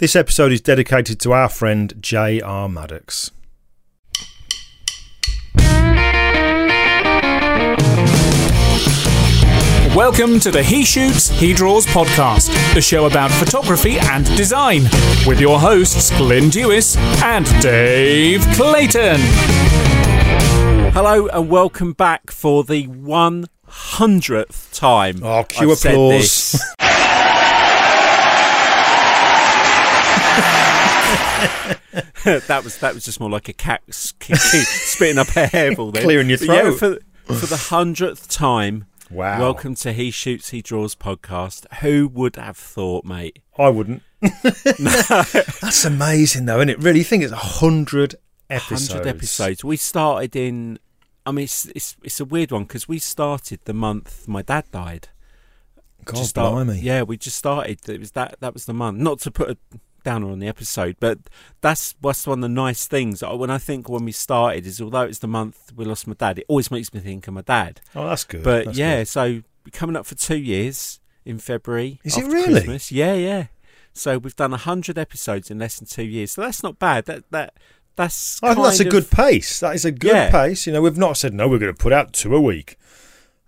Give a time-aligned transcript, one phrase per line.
[0.00, 2.70] This episode is dedicated to our friend J.R.
[2.70, 3.32] Maddox.
[9.94, 14.84] Welcome to the He Shoots, He Draws podcast, the show about photography and design,
[15.26, 19.20] with your hosts Glyn Dewis and Dave Clayton.
[20.94, 25.22] Hello and welcome back for the 100th time.
[25.22, 26.52] Oh, cue I've said applause.
[26.52, 26.74] this.
[32.24, 35.46] that was that was just more like a cat s- k- k- spitting up a
[35.46, 36.02] hairball there.
[36.02, 37.02] Clearing your But yeah, throat.
[37.26, 38.86] for, for the hundredth time.
[39.10, 39.40] Wow.
[39.40, 41.66] Welcome to He Shoots, He Draws podcast.
[41.80, 43.40] Who would have thought, mate?
[43.58, 44.02] I wouldn't.
[44.20, 46.78] That's amazing, though, isn't it?
[46.78, 48.14] Really, you think it's 100
[48.48, 48.90] episodes.
[48.90, 49.64] 100 episodes.
[49.64, 50.78] We started in.
[51.26, 54.64] I mean, it's it's, it's a weird one because we started the month my dad
[54.70, 55.08] died.
[56.04, 57.86] God, Just start- Yeah, we just started.
[57.88, 58.98] It was that that was the month.
[58.98, 59.56] Not to put a
[60.02, 61.18] downer on the episode, but
[61.60, 63.22] that's what's one of the nice things.
[63.22, 66.38] When I think when we started is although it's the month we lost my dad,
[66.38, 67.80] it always makes me think of my dad.
[67.94, 68.42] Oh, that's good.
[68.42, 69.08] But That's yeah, good.
[69.08, 69.22] so
[69.64, 72.00] we're coming up for two years in February.
[72.04, 72.54] Is it really?
[72.54, 72.90] Christmas.
[72.92, 73.46] Yeah, yeah.
[73.92, 76.30] So we've done hundred episodes in less than two years.
[76.32, 77.06] So that's not bad.
[77.06, 77.54] That that
[77.96, 78.42] that's.
[78.42, 79.60] I think that's a of- good pace.
[79.60, 80.30] That is a good Yeah.
[80.30, 80.66] pace.
[80.66, 82.76] You know, we've not said, no, we're going to put out two a week.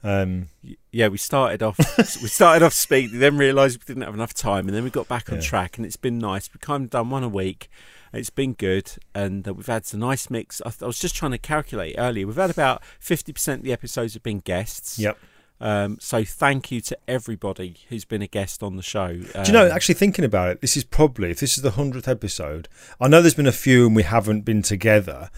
[0.04, 0.48] Um,
[0.92, 4.68] yeah, we started off we started off speedy, then realised we didn't have enough time,
[4.68, 5.42] and then we got back on Yeah.
[5.42, 6.48] track, and it's been nice.
[6.52, 7.68] We've kind of done one a week.
[8.12, 10.60] It's been good, and uh, we've had a nice mix.
[10.66, 12.26] I, th- I was just trying to calculate earlier.
[12.26, 14.98] We've had about fifty percent of the episodes have been guests.
[14.98, 15.18] yep.
[15.62, 19.12] Um, so thank you to everybody who's been a guest on the show.
[19.12, 21.70] Do you know, Um, actually thinking about it, this is probably, if this is the
[21.70, 22.68] 100th episode,
[23.00, 25.30] I know there's been a few and we haven't been together,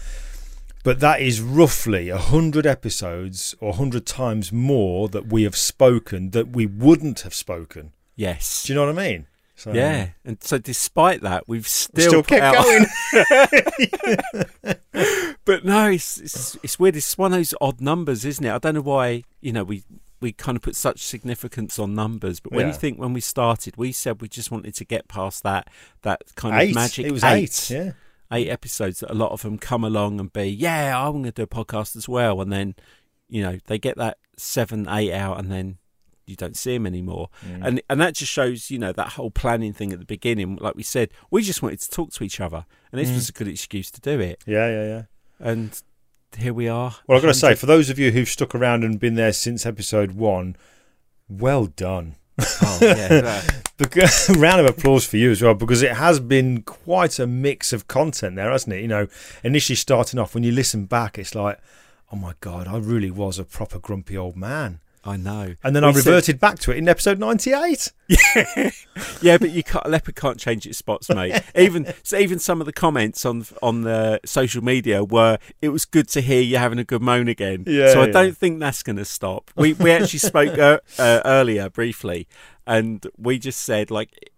[0.85, 6.49] but that is roughly 100 episodes or 100 times more that we have spoken that
[6.49, 7.91] we wouldn't have spoken.
[8.15, 9.27] yes, Do you know what I mean?
[9.57, 12.85] So, yeah, and so despite that, we've still, Still kept out- going.
[15.45, 16.95] But no, it's, it's it's weird.
[16.95, 18.51] It's one of those odd numbers, isn't it?
[18.51, 19.23] I don't know why.
[19.41, 19.83] You know, we
[20.19, 22.73] we kind of put such significance on numbers, but when Yeah.
[22.73, 25.69] you think when we started, we said we just wanted to get past that
[26.01, 26.69] that kind eight.
[26.69, 27.69] of magic it was eight, eight.
[27.69, 27.91] Yeah.
[28.31, 28.99] Eight episodes.
[28.99, 31.47] That a lot of them come along and be, yeah, I'm going to do a
[31.47, 32.75] podcast as well, and then
[33.29, 35.77] you know they get that seven, eight out, and then
[36.27, 37.65] you don't see them anymore, Mm.
[37.67, 40.55] and and that just shows you know that whole planning thing at the beginning.
[40.55, 43.15] Like we said, we just wanted to talk to each other, and this Mm.
[43.15, 44.43] was a good excuse to do it.
[44.47, 45.01] Yeah, yeah, yeah.
[45.39, 45.79] And
[46.37, 46.95] here we are.
[47.07, 49.33] Well, I've got to say, for those of you who've stuck around and been there
[49.33, 50.55] since episode one,
[51.29, 52.15] well done.
[52.39, 53.41] Oh, yeah.
[53.77, 57.73] Because, round of applause for you as well, because it has been quite a mix
[57.73, 58.81] of content there, hasn't it?
[58.81, 59.07] You know,
[59.43, 61.59] initially starting off, when you listen back, it's like,
[62.09, 64.79] oh my God, I really was a proper grumpy old man.
[65.05, 65.53] I know.
[65.63, 67.91] And then We I said- reverted back to it in episode 98.
[69.21, 71.41] yeah, but you can't, a leopard can't change its spots, mate.
[71.55, 75.85] even so, even some of the comments on on the social media were, "It was
[75.85, 78.11] good to hear you having a good moan again." Yeah, so I yeah.
[78.11, 79.51] don't think that's going to stop.
[79.55, 82.27] We we actually spoke uh, uh, earlier briefly,
[82.65, 84.31] and we just said like,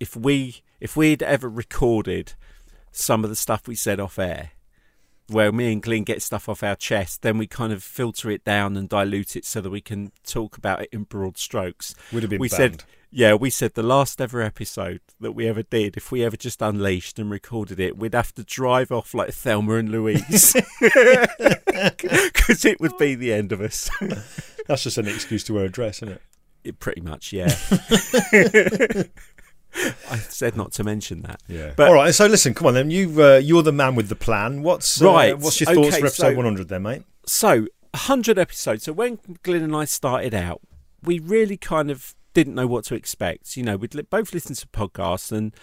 [0.00, 2.34] if we if we'd ever recorded
[2.92, 4.50] some of the stuff we said off air.
[5.28, 8.44] Where me and Glyn get stuff off our chest, then we kind of filter it
[8.44, 11.94] down and dilute it so that we can talk about it in broad strokes.
[12.12, 12.80] Would have been we banned.
[12.80, 16.36] said yeah we said the last ever episode that we ever did if we ever
[16.36, 22.64] just unleashed and recorded it we'd have to drive off like thelma and louise because
[22.64, 23.88] it would be the end of us
[24.66, 26.22] That's just an excuse to wear a dress, isn't it?
[26.64, 27.54] it, pretty much yeah
[30.10, 31.72] i said not to mention that Yeah.
[31.76, 32.14] But- All right.
[32.14, 32.90] So listen, come on then.
[32.90, 34.62] You uh, you're the man with the plan.
[34.62, 37.02] What's uh, Right, What's your thoughts okay, for episode so- 100 then, mate?
[37.26, 40.60] so 100 episodes so when Glyn and i started out
[41.02, 44.56] we really kind of didn't know what to expect you know we'd li- both listened
[44.58, 45.54] to podcasts and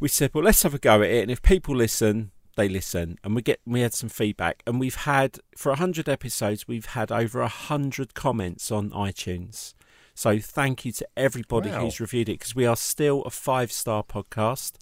[0.00, 3.18] we said well let's have a go at it and if people listen they listen
[3.24, 7.10] and we get we had some feedback and we've had for 100 episodes we've had
[7.10, 9.74] over 100 comments on itunes
[10.14, 11.80] so thank you to everybody Wow.
[11.80, 14.72] who's reviewed it because we are still a five star podcast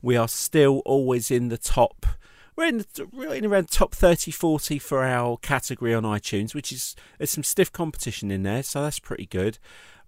[0.00, 2.06] we are still always in the top
[2.54, 6.70] we're in, the, we're in around top 30 40 for our category on iTunes, which
[6.70, 9.58] is there's some stiff competition in there, so that's pretty good.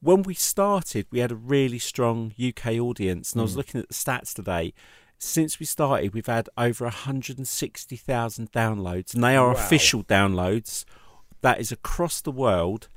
[0.01, 3.59] When we started, we had a really strong UK audience, and I was hmm.
[3.59, 4.75] looking at the stats today.
[5.19, 9.55] Since we started, we've had over 160,000 downloads, and they are Wow.
[9.55, 10.85] official downloads.
[11.41, 12.89] That is across the world,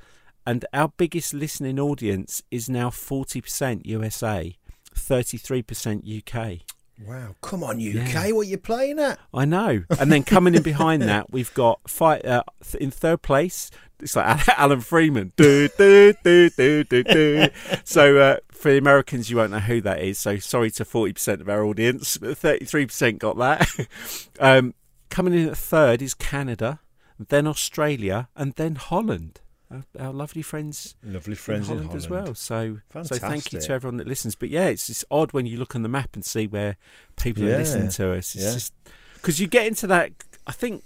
[0.47, 4.55] and our biggest listening audience is now 40% USA,
[4.95, 6.61] 33% UK.
[7.05, 7.35] Wow.
[7.41, 8.13] Come on, UK.
[8.13, 8.31] Yeah.
[8.31, 9.19] What you playing at?
[9.33, 9.83] I know.
[9.99, 13.69] And then coming in behind that, we've got fight uh, th- in third place.
[13.99, 15.33] It's like Alan Freeman.
[15.35, 17.47] Do, do, do, do, do, do.
[17.83, 20.17] So uh, for the Americans, you won't know who that is.
[20.17, 23.69] So sorry to forty percent of our audience, but thirty-three percent got that.
[24.39, 24.73] um,
[25.09, 26.79] coming in at third is Canada,
[27.19, 29.41] then Australia, and then Holland.
[29.69, 32.35] Our, our lovely friends Lovely friends in in Holland, Holland as well.
[32.35, 34.33] So, so thank you to everyone that listens.
[34.35, 36.77] But yeah, it's, it's odd when you look on the map and see where
[37.17, 37.55] people Yeah.
[37.55, 38.33] are listening to us.
[38.33, 38.53] It's Yeah.
[38.53, 38.73] just
[39.15, 40.11] because you get into that.
[40.45, 40.83] I think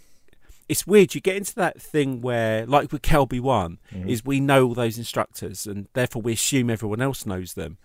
[0.68, 1.14] it's weird.
[1.14, 4.10] You get into that thing where, like with Kelby One, Mm-hmm.
[4.10, 7.78] is we know all those instructors, and therefore we assume everyone else knows them.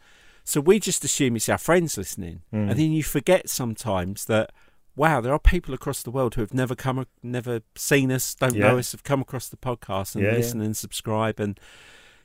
[0.45, 2.71] So we just assume it's our friends listening, Mm.
[2.71, 4.51] and then you forget sometimes that.
[4.97, 8.55] Wow, there are people across the world who have never come, never seen us, don't
[8.55, 8.69] Yeah.
[8.69, 10.37] know us, have come across the podcast and Yeah, yeah.
[10.39, 11.61] listen and subscribe, and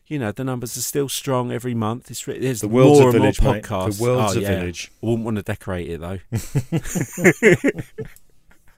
[0.07, 2.09] you know the numbers are still strong every month.
[2.09, 3.63] It's re- there's The world's more a and village, more mate.
[3.63, 3.97] podcasts.
[3.97, 4.55] The world's Oh, a yeah.
[4.59, 4.91] village.
[5.01, 6.19] I wouldn't want to decorate it though.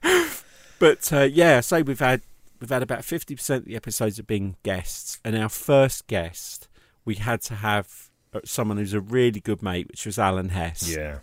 [0.78, 2.22] but uh, yeah, so we've had
[2.60, 6.68] we've had about fifty percent of the episodes have been guests, and our first guest
[7.04, 10.88] we had to have uh, someone who's a really good mate, which was Alan Hess.
[10.88, 11.18] Yeah.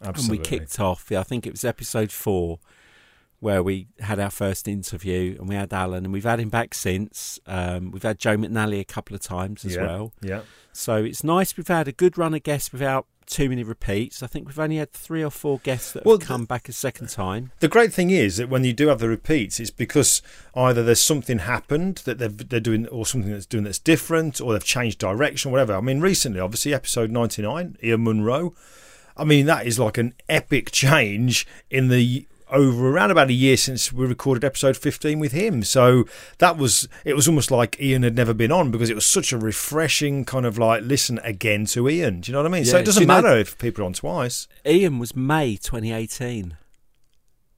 [0.00, 1.06] And we kicked off.
[1.10, 2.58] Yeah, I think it was episode four
[3.40, 6.74] where we had our first interview, and we had Alan, and we've had him back
[6.74, 7.38] since.
[7.46, 9.86] Um, we've had Joe McNally a couple of times as Yeah.
[9.86, 10.12] well.
[10.20, 10.40] Yeah.
[10.72, 14.22] So it's nice we've had a good run of guests without too many repeats.
[14.22, 16.72] I think we've only had three or four guests that have Well, come back a
[16.72, 17.52] second time.
[17.60, 20.20] The great thing is that when you do have the repeats, it's because
[20.56, 24.52] either there's something happened that they're, they're doing, or something that's doing that's different, or
[24.52, 25.74] they've changed direction, whatever.
[25.74, 28.54] I mean, recently, obviously, episode 99, Ian Munro.
[29.18, 33.56] I mean, that is like an epic change in the over around about a year
[33.56, 35.62] since we recorded episode 15 with him.
[35.62, 36.04] So
[36.38, 39.32] that was, it was almost like Ian had never been on because it was such
[39.32, 42.20] a refreshing kind of like listen again to Ian.
[42.20, 42.64] Do you know what I mean?
[42.64, 44.48] so it doesn't you know- matter if people are on twice.
[44.64, 46.56] Ian was May 2018.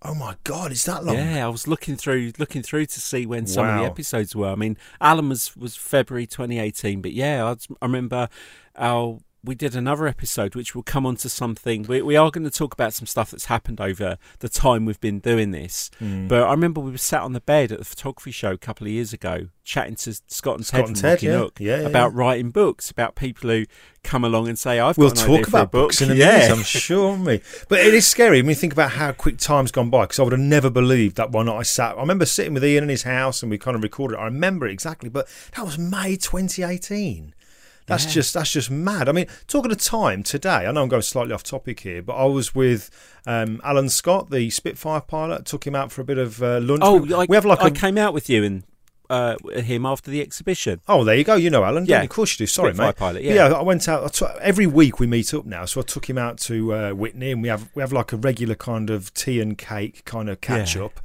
[0.03, 1.15] Oh my God, it's that long.
[1.17, 4.49] Yeah, I was looking through looking through to see when some of the episodes were.
[4.49, 7.51] I mean, Alan was was February 2018, but yeah, I,
[7.83, 8.31] I remember
[8.77, 11.85] our we did another episode which will come on to something.
[11.85, 15.01] We, we are going to talk about some stuff that's happened over the time we've
[15.01, 15.91] been doing this.
[15.99, 16.29] Hmm.
[16.29, 18.87] But I remember we were sat on the bed at the photography show a couple
[18.87, 21.33] of years ago, chatting to Scott and Scott Ted and Ted, yeah.
[21.33, 23.65] Nook Yeah, yeah, about writing books, about people who
[24.03, 26.03] come along and say, "I've We'll got an idea talk for a about book." books
[26.03, 26.39] in a yeah.
[26.39, 27.41] minute, I'm sure, me.
[27.69, 30.03] But it is scary when you think about how quick time's gone by.
[30.03, 31.97] Because I would have never believed that one night I sat.
[31.97, 34.17] I remember sitting with Ian in his house and we kind of recorded.
[34.17, 34.19] it.
[34.21, 37.35] I remember it exactly, but that was May 2018.
[37.87, 38.11] That's Yeah.
[38.13, 39.09] just that's just mad.
[39.09, 42.15] I mean, talking of time today, I know I'm going slightly off topic here, but
[42.15, 42.89] I was with
[43.27, 45.45] um, Alan Scott, the Spitfire pilot.
[45.45, 46.83] Took him out for a bit of uh, lunch.
[46.85, 48.63] Oh, we, I, we have like I a came out with you and
[49.09, 50.81] uh, him after the exhibition.
[50.87, 51.35] Oh, there you go.
[51.35, 51.85] You know Alan.
[51.85, 51.99] Yeah.
[51.99, 52.05] you?
[52.05, 52.47] Of course you do.
[52.47, 52.97] Sorry, Spitfire mate.
[52.97, 53.47] pilot, But yeah.
[53.49, 55.01] I went out I took- every week.
[55.01, 57.69] We meet up now, so I took him out to uh, Whitney, and we have
[57.75, 60.85] we have like a regular kind of tea and cake kind of catch Yeah.
[60.85, 61.01] up.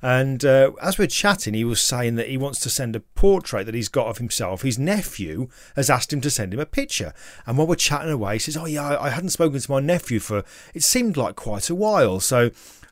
[0.00, 3.00] And uh, as we we're chatting, he was saying that he wants to send a
[3.00, 4.62] portrait that he's got of himself.
[4.62, 7.12] His nephew has asked him to send him a picture.
[7.46, 9.80] And while we're chatting away, he says, "Oh yeah, I I hadn't spoken to my
[9.80, 12.50] nephew for it seemed like quite a while." So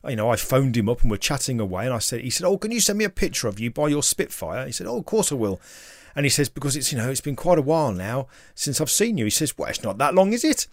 [0.08, 2.46] you know, I phoned him up and we're chatting away, and I said, he said,
[2.46, 4.98] "Oh, can you send me a picture of you by your Spitfire?" He said, "Oh,
[4.98, 5.60] of course I will."
[6.14, 8.90] And he says, "Because it's you know, it's been quite a while now since I've
[8.90, 10.66] seen you." He says, "Well, it's not that long, is it?"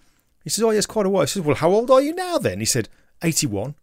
[0.43, 2.37] He says, "Oh, yes, quite a while." He says, "Well, how old are you now
[2.37, 2.89] then?" He said,
[3.23, 3.75] 81.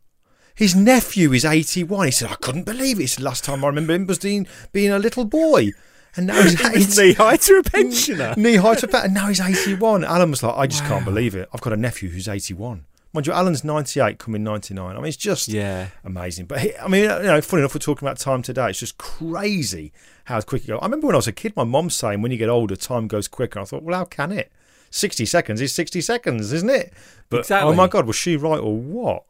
[0.61, 2.05] His nephew is 81.
[2.09, 3.05] He said, I couldn't believe it.
[3.05, 5.71] He said, last time I remember him was being, being a little boy.
[6.17, 6.61] And now he's
[6.97, 7.01] 80.
[7.01, 8.35] knee high to a pensioner.
[8.37, 10.05] Knee high to pat, and now he's 81.
[10.05, 11.49] Alan was like, I just can't believe it.
[11.55, 12.85] I've got a nephew who's 81.
[13.15, 14.85] Mind you, Alan's 98, coming 99.
[14.91, 15.89] I mean, it's just Yeah.
[16.05, 16.45] amazing.
[16.45, 18.69] But he, I mean, you know, funny enough, we're talking about time today.
[18.69, 19.93] It's just crazy
[20.27, 20.79] how quick it goes.
[20.83, 23.09] I remember when I was a kid, my mom saying, when you get older, time
[23.09, 23.61] goes quicker.
[23.61, 24.53] I thought, well, how can it?
[24.91, 26.93] 60 seconds is 60 seconds, isn't it?
[27.31, 29.25] But oh my God, was she right or what?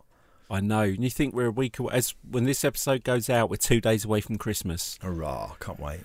[0.50, 0.82] I know.
[0.82, 1.92] And you think we're a week away?
[1.94, 4.98] As when this episode goes out, we're two days away from Christmas.
[5.00, 5.52] Hurrah!
[5.60, 6.00] Can't wait.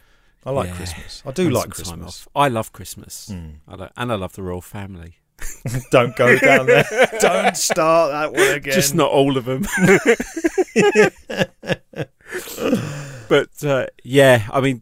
[0.45, 0.75] I like Yeah.
[0.75, 1.23] Christmas.
[1.25, 2.07] I do And like Christmas.
[2.07, 2.27] off.
[2.35, 3.29] I love Christmas.
[3.33, 3.55] Mm.
[3.67, 5.15] I and I love the royal family.
[5.91, 6.85] Don't go down there.
[7.19, 8.73] Don't start that one again.
[8.73, 9.65] Just not all of them.
[13.29, 14.81] but uh, yeah, I mean,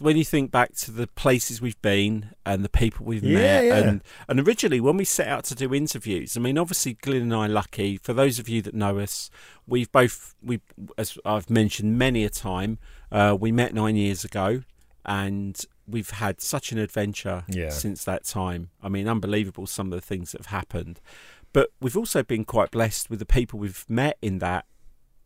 [0.00, 3.64] when you think back to the places we've been and the people we've Yeah, met,
[3.64, 3.76] yeah.
[3.78, 7.34] and and originally when we set out to do interviews, I mean, obviously Glyn and
[7.34, 7.96] I are lucky.
[7.98, 9.30] For those of you that know us,
[9.66, 10.60] we've both we,
[10.96, 12.78] as I've mentioned many a time,
[13.12, 14.62] uh, we met nine years ago,
[15.04, 17.70] and we've had such an adventure Yeah.
[17.70, 18.70] since that time.
[18.82, 21.00] I mean, unbelievable some of the things that have happened.
[21.54, 24.66] But we've also been quite blessed with the people we've met in that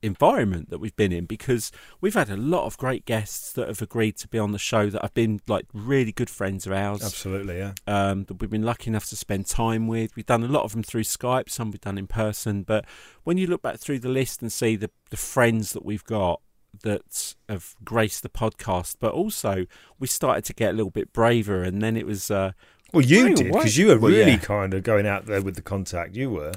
[0.03, 3.81] environment that we've been in because we've had a lot of great guests that have
[3.81, 7.03] agreed to be on the show that have been like really good friends of ours.
[7.05, 7.73] Absolutely, yeah.
[7.87, 10.15] Um, that we've been lucky enough to spend time with.
[10.17, 12.63] We've done a lot of them through Skype, some we've done in person.
[12.63, 12.85] But
[13.25, 16.41] when you look back through the list and see the the friends that we've got
[16.83, 19.67] that have graced the podcast, but also
[19.99, 22.31] we started to get a little bit braver, and then it was.
[22.31, 22.53] Uh,
[22.93, 24.37] Well, you did because you were Well, really yeah.
[24.39, 26.15] kind of going out there with the contact.
[26.17, 26.53] You were.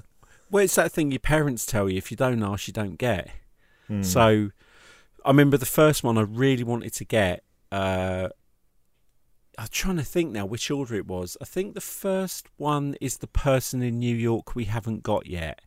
[0.56, 3.30] Well, it's that thing your parents tell you: if you don't ask, you don't get.
[3.88, 4.04] Hmm.
[4.04, 4.52] So,
[5.26, 7.44] I remember the first one I really wanted to get.
[7.74, 8.30] Uh,
[9.60, 11.36] I'm trying to think now which order it was.
[11.42, 15.60] I think the first one is the person in New York we haven't got yet.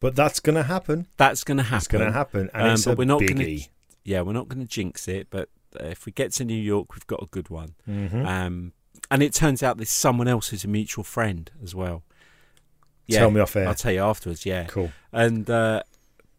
[0.00, 1.08] But that's going to happen.
[1.18, 1.76] That's going to happen.
[1.76, 3.34] It's going to happen, and Um, it's but a we're not biggie.
[3.58, 3.72] gonna-
[4.04, 6.94] Yeah, we're not going to jinx it, but uh, if we get to New York,
[6.94, 7.74] we've got a good one.
[7.86, 8.24] Mhm.
[8.26, 8.72] Um,
[9.10, 12.02] and it turns out there's someone else who's a mutual friend as well.
[13.06, 13.68] Yeah, Tell me off air.
[13.68, 14.44] I'll tell you afterwards.
[14.46, 14.90] Yeah, Cool.
[15.12, 15.82] and uh,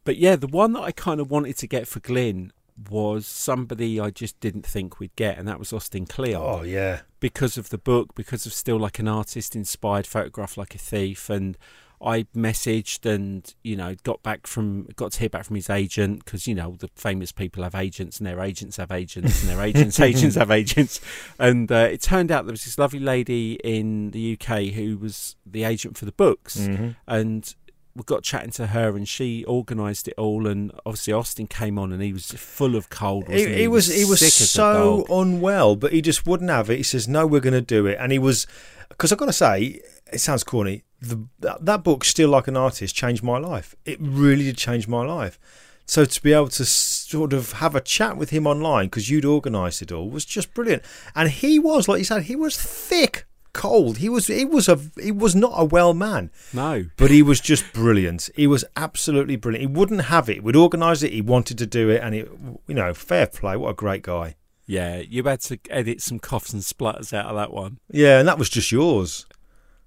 [0.03, 2.51] but yeah, the one that I kind of wanted to get for Glyn
[2.89, 7.01] was somebody I just didn't think we'd get, and that was Austin Kleon Oh yeah.
[7.19, 11.29] because of the book, because of steal like an artist inspired photograph like a thief,
[11.29, 11.57] and
[12.01, 16.23] I messaged and you know got back from got to hear back from his agent
[16.23, 19.61] because you know the famous people have agents and their agents have agents and their
[19.65, 21.01] agents agents have agents,
[21.39, 25.35] and uh, it turned out there was this lovely lady in the UK who was
[25.45, 26.95] the agent for the books, Mhm.
[27.07, 27.55] and
[27.95, 31.91] we got chatting to her and she organised it all and obviously Austin came on
[31.91, 34.51] and he was full of cold wasn't He, he, he was he was sick as
[34.51, 36.77] so unwell, but he just wouldn't have it.
[36.77, 38.45] He says, "No, we're going to do it," and he was
[38.89, 39.81] because I've got to say,
[40.13, 40.83] it sounds corny.
[40.99, 43.75] The, that, that book, steal like an artist, changed my life.
[43.85, 45.39] It really did change my life.
[45.85, 49.23] So to be able to sort of have a chat with him online because you'd
[49.23, 50.83] organised it all was just brilliant.
[51.15, 53.97] And he was, like you said, he was thick, cold.
[53.97, 56.29] He was he was a he was not a well man.
[56.53, 58.29] no But he was just brilliant.
[58.35, 59.61] He was absolutely brilliant.
[59.61, 60.43] He wouldn't have it.
[60.43, 61.13] We'd organised it.
[61.13, 62.29] He wanted to do it, and it,
[62.67, 63.55] you know, fair play.
[63.55, 64.35] What a great guy.
[64.65, 67.79] Yeah, you had to edit some coughs and splutters out of that one.
[67.89, 69.25] Yeah, and that was just yours.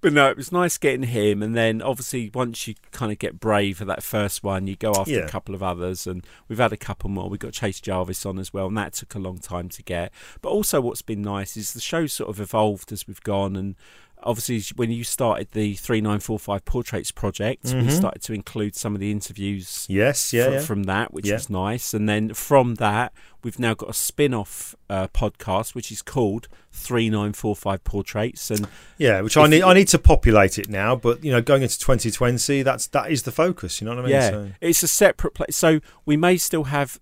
[0.00, 1.42] But no, it was nice getting him.
[1.42, 4.92] And then obviously, once you kind of get brave for that first one, you go
[4.96, 5.18] after Yeah.
[5.20, 6.06] a couple of others.
[6.08, 7.28] And we've had a couple more.
[7.28, 10.10] We got Chase Jarvis on as well, and that took a long time to get.
[10.40, 13.54] But also, what's been nice is the show's sort of evolved as we've gone.
[13.54, 13.76] And
[14.22, 17.90] obviously, when you started the 3945 Portraits project, we Mhm.
[17.92, 20.60] started to include some of the interviews Yes, yeah, fr- yeah.
[20.60, 21.34] from that, which Yeah.
[21.34, 21.94] was nice.
[21.94, 23.12] And then from that,
[23.42, 28.50] we've now got a spin off uh, podcast, which is called 3945 Portraits.
[28.50, 28.66] And
[28.98, 29.20] yeah.
[29.20, 29.62] Which I need.
[29.62, 30.96] I need to populate it now.
[30.96, 33.80] But you know, going into 2020, that's that is the focus.
[33.80, 34.10] You know what I mean?
[34.12, 35.56] yeah, So- it's a separate place.
[35.56, 36.98] So we may still have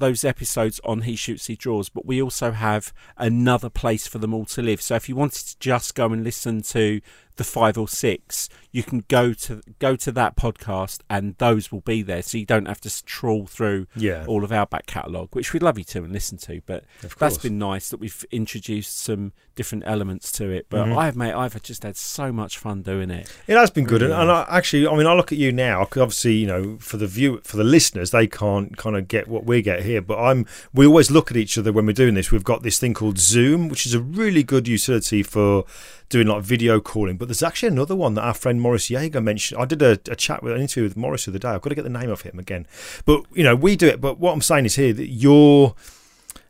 [0.00, 4.34] those episodes on He Shoots, He Draws, but we also have another place for them
[4.34, 4.82] all to live.
[4.82, 7.00] So if you wanted to just go and listen to
[7.40, 11.80] the five or six, you can go to go to that podcast, and those will
[11.80, 12.20] be there.
[12.22, 14.26] So you don't have to trawl through yeah.
[14.28, 16.60] all of our back catalogue, which we'd love you to and listen to.
[16.66, 16.84] But
[17.18, 20.66] that's been nice that we've introduced some different elements to it.
[20.68, 20.96] But Mhm.
[20.98, 23.32] I've made I've just had so much fun doing it.
[23.46, 25.50] It has been good, Really and, and I, actually, I mean, I look at you
[25.52, 25.84] now.
[25.86, 29.28] 'cause obviously, you know, for the view, for the listeners, they can't kind of get
[29.28, 30.02] what we get here.
[30.02, 30.44] But I'm,
[30.74, 32.30] we always look at each other when we're doing this.
[32.30, 35.64] We've got this thing called Zoom, which is a really good utility for
[36.10, 37.16] doing like video calling.
[37.16, 39.62] But there's actually another one that our friend Morris Yeager mentioned.
[39.62, 41.50] I did a, a chat with an interview with Morris the other day.
[41.50, 42.66] I've got to get the name of him again.
[43.04, 44.00] But you know, we do it.
[44.00, 45.76] But what I'm saying is here that you're.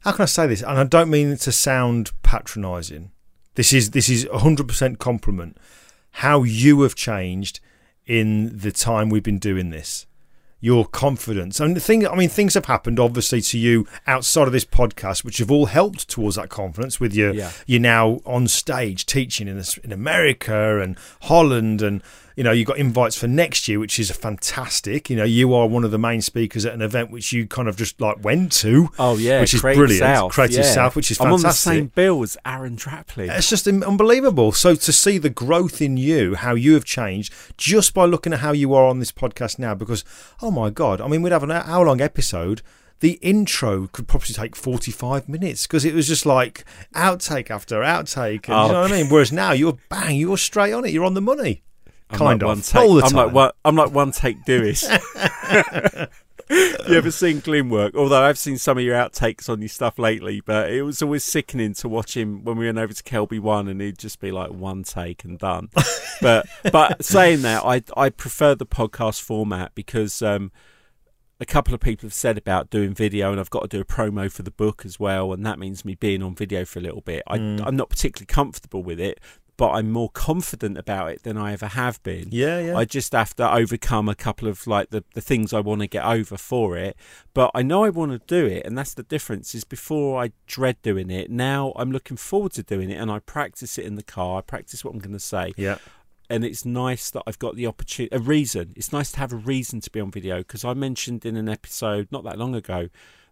[0.00, 0.62] How can I say this?
[0.62, 3.10] And I don't mean to sound patronising.
[3.56, 5.58] This is this is 100% compliment
[6.12, 7.60] how you have changed
[8.06, 10.06] in the time we've been doing this.
[10.62, 12.06] Your confidence and the thing.
[12.06, 15.66] I mean, things have happened obviously to you outside of this podcast, which have all
[15.66, 17.00] helped towards that confidence.
[17.00, 17.50] With your, Yeah.
[17.66, 22.02] you're now on stage teaching in this, in America and Holland, and
[22.36, 25.10] you know you got invites for next year, which is fantastic.
[25.10, 27.68] You know, you are one of the main speakers at an event which you kind
[27.68, 28.88] of just like went to.
[28.98, 30.00] Oh yeah, Which is Creative brilliant.
[30.00, 30.72] South, Creative yeah.
[30.72, 31.40] South, which is fantastic.
[31.40, 33.28] I'm on the same bill as Aaron Draplin.
[33.36, 34.52] It's just unbelievable.
[34.52, 38.40] So to see the growth in you, how you have changed just by looking at
[38.40, 40.04] how you are on this podcast now, because
[40.40, 42.62] oh my god, I mean, we'd have an hour long episode.
[43.00, 48.46] The intro could probably take 45 minutes because it was just like outtake after outtake.
[48.46, 48.66] And, Oh.
[48.66, 49.10] You know what I mean?
[49.10, 50.92] Whereas now you're bang, you're straight on it.
[50.92, 51.62] You're on the money.
[52.10, 52.48] I'm kind like of.
[52.48, 52.82] one take.
[52.82, 53.50] All the I'm like one.
[53.64, 54.82] I'm like one take Dewis.
[56.50, 57.94] you ever seen Glyn work?
[57.94, 61.22] Although I've seen some of your outtakes on your stuff lately, but it was always
[61.22, 64.32] sickening to watch him when we went over to Kelby One, and he'd just be
[64.32, 65.68] like one take and done.
[66.20, 70.22] but but saying that, I I prefer the podcast format because.
[70.22, 70.52] Um,
[71.42, 73.84] a couple of people have said about doing video, and I've got to do a
[73.86, 76.82] promo for the book as well, and that means me being on video for a
[76.82, 77.22] little bit.
[77.26, 77.62] I, Mm.
[77.66, 79.20] I'm not particularly comfortable with it,
[79.60, 82.28] but I'm more confident about it than I ever have been.
[82.30, 82.78] Yeah, yeah.
[82.78, 85.86] I just have to overcome a couple of like the, the things I want to
[85.86, 86.96] get over for it.
[87.34, 89.54] But I know I want to do it, and that's the difference.
[89.54, 91.30] Is before I dread doing it.
[91.30, 94.38] Now I'm looking forward to doing it, and I practice it in the car.
[94.38, 95.76] I practice what I'm going to say, yeah.
[96.30, 98.72] and it's nice that I've got the opportunity, a reason.
[98.76, 101.50] It's nice to have a reason to be on video because I mentioned in an
[101.50, 102.88] episode not that long ago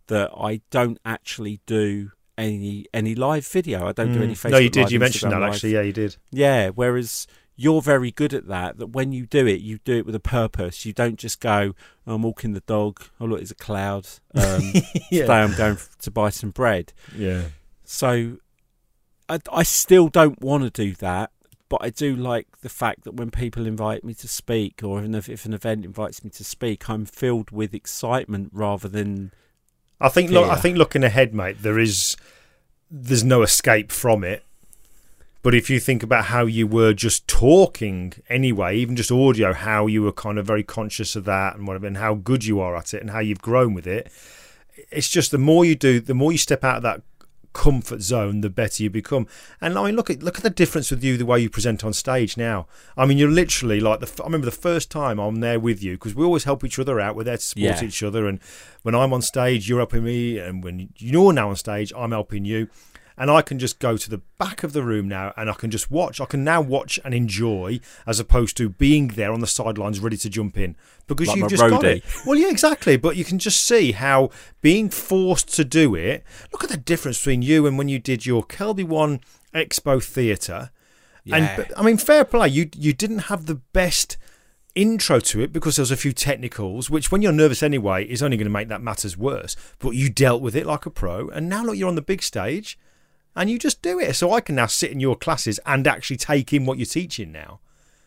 [0.08, 3.86] that I don't actually do any any live video.
[3.88, 4.48] I don't do any Facebook.
[4.48, 4.50] Mm.
[4.52, 4.82] no, you did.
[4.84, 5.54] Live, You mentioned Instagram that Live.
[5.54, 5.74] actually.
[5.74, 6.16] Yeah, you did.
[6.30, 7.26] Yeah, whereas
[7.56, 8.78] you're very good at that.
[8.78, 10.86] That when you do it, you do it with a purpose.
[10.86, 11.74] You don't just go,
[12.06, 13.02] "I'm walking the dog.
[13.20, 14.08] Oh look, it's a cloud.
[14.34, 14.72] Um,
[15.10, 17.42] Today I'm going to buy some bread." Yeah.
[17.84, 18.36] So
[19.28, 21.32] I, I still don't want to do that,
[21.68, 25.28] but I do like the fact that when people invite me to speak, or if,
[25.28, 29.32] if an event invites me to speak, I'm filled with excitement rather than
[30.00, 30.30] I think.
[30.30, 32.16] Look, I think looking ahead, mate, there is
[32.90, 34.44] there's no escape from it.
[35.42, 39.86] But if you think about how you were just talking anyway, even just audio, how
[39.86, 42.76] you were kind of very conscious of that and whatever, and how good you are
[42.76, 44.10] at it, and how you've grown with it,
[44.90, 47.02] it's just the more you do, the more you step out of that
[47.58, 49.26] comfort zone, the better you become.
[49.60, 51.84] And I mean, look at look at the difference with you, the way you present
[51.84, 52.66] on stage now.
[52.96, 54.22] I mean, you're literally like the.
[54.22, 57.00] I remember the first time I'm there with you because we always help each other
[57.00, 57.16] out.
[57.16, 57.84] We're there to support Yeah.
[57.84, 58.38] each other, and
[58.82, 62.44] when I'm on stage, you're helping me, and when you're now on stage, I'm helping
[62.44, 62.68] you.
[63.18, 65.70] And I can just go to the back of the room now, and I can
[65.70, 66.20] just watch.
[66.20, 70.16] I can now watch and enjoy, as opposed to being there on the sidelines, ready
[70.18, 72.04] to jump in because Like you've just got it.
[72.26, 72.96] Well, yeah, exactly.
[72.96, 76.22] But you can just see how being forced to do it.
[76.52, 79.20] Look at the difference between you and when you did your Kelby One
[79.54, 80.70] Expo Theatre.
[81.24, 81.56] Yeah.
[81.56, 82.48] but, I mean, fair play.
[82.48, 84.16] You you didn't have the best
[84.74, 88.22] intro to it because there was a few technicals, which when you're nervous anyway is
[88.22, 89.56] only going to make that matters worse.
[89.78, 92.22] But you dealt with it like a pro, and now look, you're on the big
[92.22, 92.78] stage,
[93.36, 94.14] and you just do it.
[94.14, 97.32] So I can now sit in your classes and actually take in what you're teaching
[97.32, 97.60] now.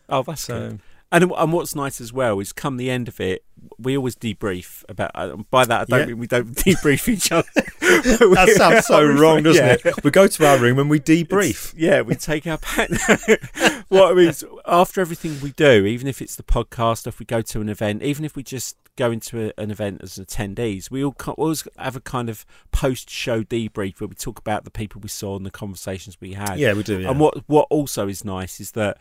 [0.08, 0.80] Oh, that's So- good.
[1.14, 3.44] And and what's nice as well is come the end of it,
[3.78, 5.10] we always debrief about.
[5.14, 6.06] Uh, by that, I don't Yeah.
[6.06, 7.50] mean we don't debrief each other.
[7.54, 9.76] That sounds so wrong, doesn't Yeah.
[9.92, 10.02] it?
[10.04, 11.74] We go to our room and we debrief.
[11.76, 12.88] Yeah, we take our pack.
[13.88, 17.26] what I mean is, after everything we do, even if it's the podcast, if we
[17.26, 20.90] go to an event, even if we just go into a, an event as attendees,
[20.90, 25.00] we all always have a kind of post-show debrief where we talk about the people
[25.00, 26.58] we saw and the conversations we had.
[26.58, 27.00] Yeah, we do.
[27.00, 27.10] Yeah.
[27.10, 28.98] And what what also is nice is that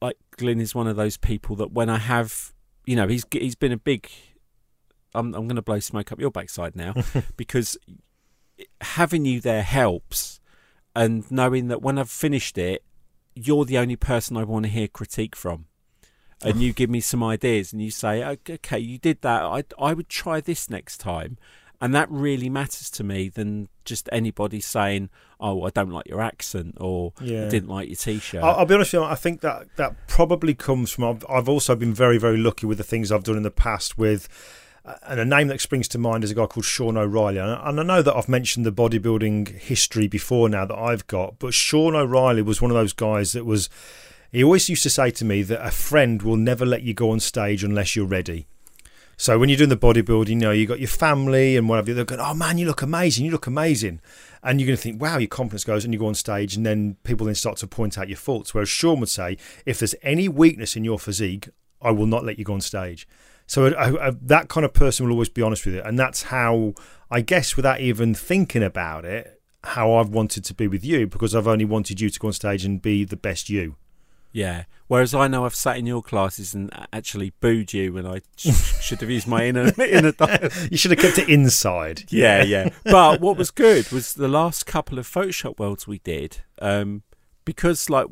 [0.00, 2.52] like Glyn is one of those people that when I have,
[2.86, 4.10] you know, he's he's been a big.
[5.14, 6.94] I'm I'm going to blow smoke up your backside now
[7.36, 7.76] because
[8.80, 10.40] having you there helps,
[10.94, 12.84] and knowing that when I've finished it,
[13.34, 15.66] you're the only person I want to hear critique from.
[16.42, 19.42] And you give me some ideas, and you say, "Ok- "Okay, you did that.
[19.42, 21.36] I I would try this next time,"
[21.82, 26.22] and that really matters to me than just anybody saying, "Oh, I don't like your
[26.22, 27.44] accent," or Yeah.
[27.44, 29.04] "I didn't like your t-shirt." I'll, I'll be honest with you.
[29.06, 31.04] I think that that probably comes from.
[31.04, 33.98] I've, I've also been very, very lucky with the things I've done in the past.
[33.98, 34.26] With
[34.86, 37.36] uh, and a name that springs to mind is a guy called Sean O'Reilly.
[37.36, 41.52] And I know that I've mentioned the bodybuilding history before now that I've got, but
[41.52, 43.68] Sean O'Reilly was one of those guys that was.
[44.32, 47.10] He always used to say to me that a friend will never let you go
[47.10, 48.46] on stage unless you're ready.
[49.16, 51.92] So when you're doing the bodybuilding, you know, you got your family and whatever.
[51.92, 53.26] They're going, "Oh man, you look amazing!
[53.26, 54.00] You look amazing!"
[54.42, 56.64] And you're going to think, "Wow, your confidence goes." And you go on stage, and
[56.64, 58.54] then people then start to point out your faults.
[58.54, 61.50] Whereas Sean would say, "If there's any weakness in your physique,
[61.82, 63.06] I will not let you go on stage."
[63.46, 66.22] So I, I, that kind of person will always be honest with you, and that's
[66.24, 66.72] how
[67.10, 71.34] I guess, without even thinking about it, how I've wanted to be with you because
[71.34, 73.76] I've only wanted you to go on stage and be the best you.
[74.32, 74.64] Yeah.
[74.86, 78.48] Whereas I know I've sat in your classes and actually booed you when I sh-
[78.82, 80.12] should have used my inner inner.
[80.70, 82.04] You should have kept it inside.
[82.10, 82.70] yeah, yeah.
[82.84, 87.02] But what was good was the last couple of Photoshop worlds we did, um,
[87.44, 88.06] because like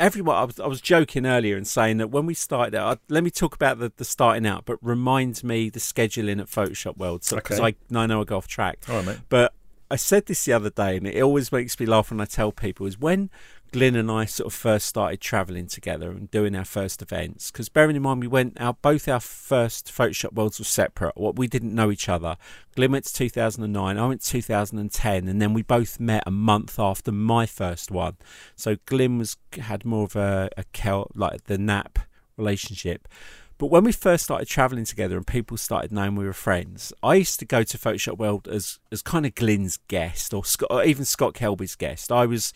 [0.00, 3.22] everyone, I was, I was joking earlier and saying that when we started out, let
[3.22, 7.30] me talk about the, the starting out, but remind me the scheduling at Photoshop worlds
[7.30, 7.76] because Okay.
[7.92, 8.78] I, I know I go off track.
[8.88, 9.18] All right, mate.
[9.28, 9.52] But
[9.90, 12.50] I said this the other day, and it always makes me laugh when I tell
[12.50, 13.28] people is when
[13.72, 17.50] Glyn and I sort of first started travelling together and doing our first events.
[17.50, 21.16] Because bearing in mind, we went our both our first Photoshop worlds were separate.
[21.16, 22.36] What we didn't know each other.
[22.76, 26.78] Glyn went to 2009, I went to 2010, and then we both met a month
[26.78, 28.18] after my first one.
[28.56, 31.98] So Glyn was had more of a, a Kel, like the NAPP
[32.36, 33.08] relationship.
[33.56, 37.14] But when we first started travelling together and people started knowing we were friends, I
[37.14, 40.84] used to go to Photoshop World as as kind of Glyn's guest or, Scott, or
[40.84, 42.12] even Scott Kelby's guest.
[42.12, 42.52] I was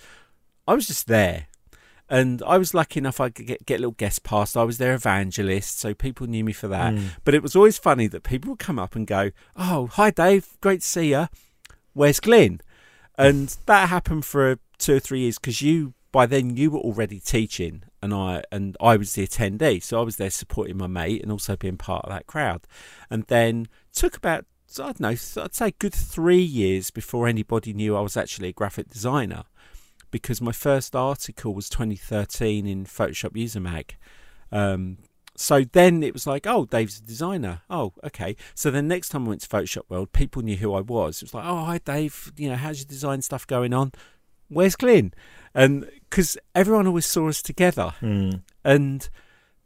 [0.66, 1.46] I was just there.
[2.08, 4.54] And I was lucky enough I could get, get a little guest pass.
[4.54, 6.94] I was their evangelist, so people knew me for that.
[6.94, 7.08] Mm.
[7.24, 10.56] But it was always funny that people would come up and go, Oh, hi Dave,
[10.60, 11.28] great to see you.
[11.94, 12.60] Where's Glyn?
[13.18, 17.20] And that happened for two or three years because you by then you were already
[17.20, 21.22] teaching, and I and I was the attendee, so I was there supporting my mate
[21.22, 22.66] and also being part of that crowd.
[23.10, 24.46] And then took about
[24.78, 28.52] I don't know, I'd say good three years before anybody knew I was actually a
[28.52, 29.44] graphic designer,
[30.10, 33.96] because my first article was 2013 in Photoshop User Mag.
[34.52, 34.98] Um,
[35.36, 37.62] so then it was like, oh, Dave's a designer.
[37.68, 38.36] Oh, okay.
[38.54, 41.18] So then next time I went to Photoshop World, people knew who I was.
[41.18, 42.32] It was like, oh, hi, Dave.
[42.36, 43.92] You know, how's your design stuff going on?
[44.48, 45.12] Where's Glyn?
[45.54, 47.94] And because everyone always saw us together.
[48.00, 48.42] Mm.
[48.64, 49.08] And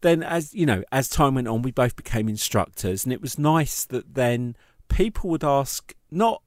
[0.00, 3.05] then, as you know, as time went on, we both became instructors.
[3.05, 4.57] And it was nice that then
[4.88, 6.42] people would ask, not,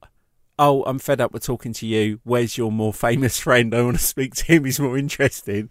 [0.58, 2.20] oh, I'm fed up with talking to you.
[2.24, 3.74] Where's your more famous friend?
[3.74, 4.64] I want to speak to him.
[4.64, 5.68] He's more interesting.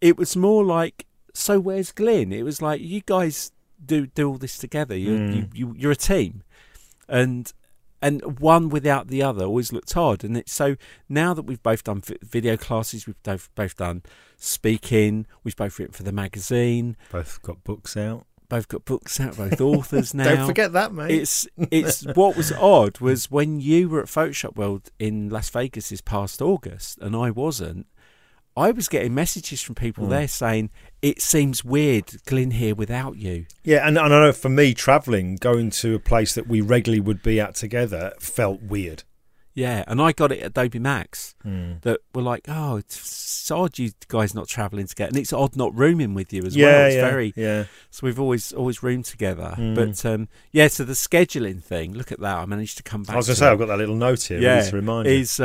[0.00, 2.32] It was more like, so where's Glyn?
[2.32, 3.52] It was like you guys
[3.84, 4.96] do do all this together.
[4.96, 5.34] You Mm.
[5.34, 6.42] you, you you're a team,
[7.08, 7.52] and
[8.02, 10.22] and one without the other always looked odd.
[10.24, 10.76] And it's so
[11.08, 14.02] now that we've both done video classes, we've both both done
[14.36, 18.26] speaking, we've both written for the magazine, Both got books out.
[18.48, 20.24] Both got books out, both authors now.
[20.34, 21.10] Don't forget that, mate.
[21.12, 25.88] It's it's what was odd was when you were at Photoshop World in Las Vegas
[25.90, 27.86] this past August and I wasn't.
[28.58, 30.10] I was getting messages from people Mm.
[30.10, 30.70] there saying
[31.02, 33.44] it seems weird, Glyn here without you.
[33.64, 37.00] yeah, and, and I know for me, travelling, going to a place that we regularly
[37.00, 39.04] would be at together felt weird.
[39.56, 41.80] Yeah, and I got it at Adobe Max Mm.
[41.80, 45.74] that were like, oh, it's odd you guys not travelling together, and it's odd not
[45.74, 46.86] rooming with you as yeah, well.
[46.86, 47.64] It's yeah, very yeah.
[47.90, 49.54] so we've always always roomed together.
[49.56, 49.74] Mm.
[49.74, 51.94] But um, yeah, so the scheduling thing.
[51.94, 52.36] Look at that.
[52.36, 53.14] I managed to come back.
[53.14, 53.48] I was going to say.
[53.48, 55.14] I've got that little note here Yeah, to remind you.
[55.14, 55.40] is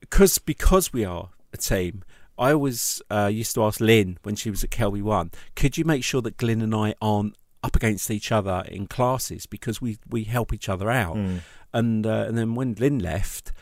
[0.00, 2.02] because because we are a team.
[2.38, 5.84] I always uh, used to ask Lynn when she was at Kelby One, could you
[5.84, 9.98] make sure that Glyn and I aren't up against each other in classes because we
[10.08, 11.16] we help each other out.
[11.16, 11.40] Mm.
[11.72, 13.52] And uh, and then when Lynn left,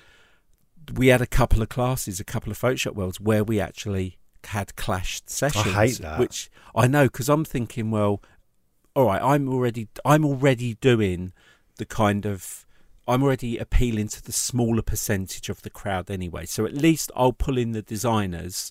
[0.95, 4.77] we had a couple of classes, a couple of Photoshop worlds where we actually had
[4.77, 5.67] clashed sessions.
[5.67, 6.19] I hate that.
[6.19, 8.23] Which I know because I'm thinking, well,
[8.95, 11.33] all right, I'm already I'm already doing
[11.77, 12.67] the kind of
[13.07, 16.45] I'm already appealing to the smaller percentage of the crowd anyway.
[16.47, 18.71] So at least I'll pull in the designers.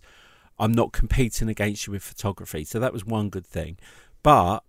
[0.59, 2.63] I'm not competing against you with photography.
[2.63, 3.77] So that was one good thing.
[4.21, 4.59] But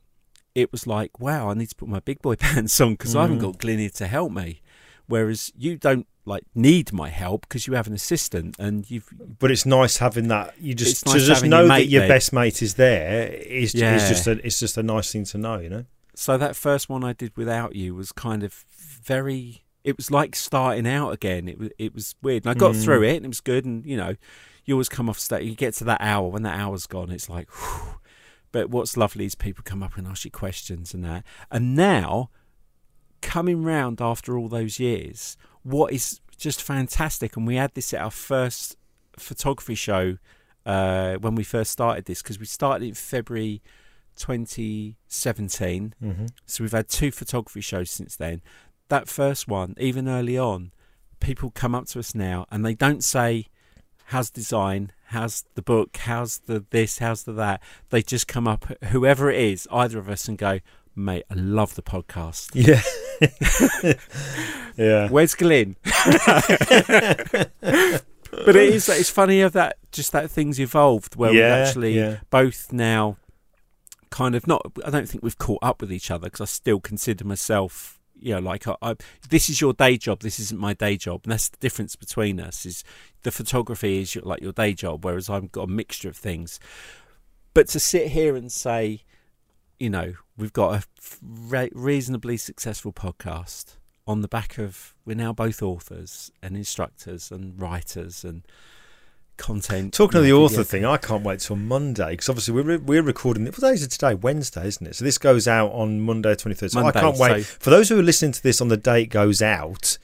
[0.62, 3.22] it was like, wow, I need to put my big boy pants on because I
[3.22, 3.42] haven't Mm.
[3.42, 4.60] got Glyn to help me.
[5.06, 9.50] Whereas you don't like need my help because you have an assistant and you've But
[9.50, 10.54] it's nice having that.
[10.60, 12.08] You just It's to nice just know your that your there.
[12.08, 13.96] best mate is there is, Yeah.
[13.96, 15.84] is just a it's just a nice thing to know, you know.
[16.14, 18.52] so that first one I did without you was kind of
[19.02, 19.62] very.
[19.84, 21.48] It was like starting out again.
[21.48, 22.84] It was it was weird, and I got Mm.
[22.84, 23.64] through it, and it was good.
[23.64, 24.16] And you know,
[24.66, 25.48] you always come off stage.
[25.48, 27.48] You get to that hour when that hour's gone, it's like.
[27.50, 27.94] Whew.
[28.52, 31.24] But what's lovely is people come up and ask you questions and that.
[31.50, 32.30] And now,
[33.20, 38.00] coming round after all those years, what is just fantastic, and we had this at
[38.00, 38.76] our first
[39.18, 40.18] photography show
[40.64, 43.62] uh, when we first started this because we started in February
[44.16, 45.94] 2017.
[46.02, 46.26] Mm-hmm.
[46.46, 48.42] So we've had two photography shows since then.
[48.88, 50.72] That first one, even early on,
[51.20, 53.46] people come up to us now and they don't say,
[54.08, 54.92] How's design?
[55.08, 55.94] How's the book?
[55.98, 56.96] How's the this?
[56.96, 57.60] How's the that?
[57.90, 60.60] They just come up, whoever it is, either of us, and go,
[60.96, 62.52] Mate, I love the podcast.
[62.54, 62.80] Yeah.
[64.78, 65.10] yeah.
[65.10, 65.76] Where's Glyn?
[65.84, 72.20] but it is it's funny of that just that things evolved where we've actually yeah.
[72.30, 73.18] both now
[74.08, 76.80] kind of not I don't think we've caught up with each other because I still
[76.80, 78.96] consider myself you know like I, I,
[79.30, 81.22] this is your day job this isn't my day job.
[81.24, 82.84] And that's the difference between us is
[83.22, 86.60] the photography is your, like your day job whereas I've got a mixture of things.
[87.54, 89.02] But to sit here and say
[89.78, 90.86] you know we've got a
[91.22, 93.76] re- reasonably successful podcast
[94.06, 98.42] on the back of we're now both authors and instructors and writers and
[99.38, 102.76] content Talking of the author thing, I can't wait till Monday because obviously we're re-
[102.76, 103.44] we're recording.
[103.44, 104.14] What day is it today?
[104.14, 104.96] Wednesday, isn't it?
[104.96, 106.72] So this goes out on Monday, twenty third.
[106.72, 109.02] So I can't wait so- for those who are listening to this on the day
[109.02, 109.96] it goes out.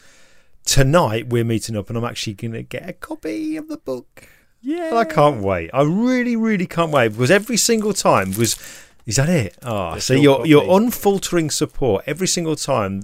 [0.64, 4.26] Tonight we're meeting up, and I'm actually going to get a copy of the book.
[4.62, 5.70] yeah And I can't wait.
[5.74, 8.56] I really, really can't wait because every single time was.
[9.04, 9.58] Is that it?
[9.62, 13.02] Oh, so your your unfaltering support every single time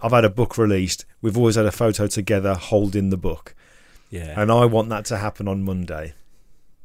[0.00, 1.04] I've had a book released.
[1.20, 3.54] We've always had a photo together holding the book,
[4.18, 6.14] yeah and I want that to happen on Monday.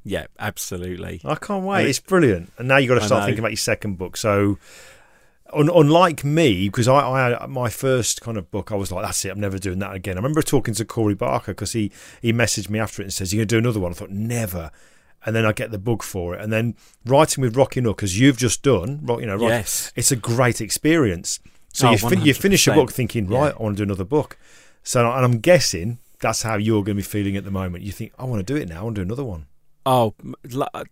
[0.03, 1.87] yeah absolutely I can't wait.
[1.89, 2.51] It's brilliant.
[2.57, 4.17] And now you've got to start thinking about your second book.
[4.17, 4.57] So,
[5.53, 6.99] un- unlike me, because I,
[7.41, 9.93] I my first kind of book, I was like, that's it, I'm never doing that
[9.93, 10.15] again.
[10.15, 13.33] I remember talking to Corey Barker because he, he messaged me after it and says,
[13.33, 13.91] You're going to do another one?
[13.91, 14.71] I thought, never.
[15.25, 16.41] And then I get the book for it.
[16.41, 20.11] And then writing with Rocky Nook, as you've just done, you know, Rock- yes it's
[20.11, 21.39] a great experience.
[21.73, 23.59] So Oh, you, fin- you finish a book thinking, right, Yeah.
[23.59, 24.37] I want to do another book.
[24.83, 27.83] So, and I'm guessing that's how you're going to be feeling at the moment.
[27.83, 29.47] You think, I want to do it now, I want to do another one.
[29.85, 30.13] Oh,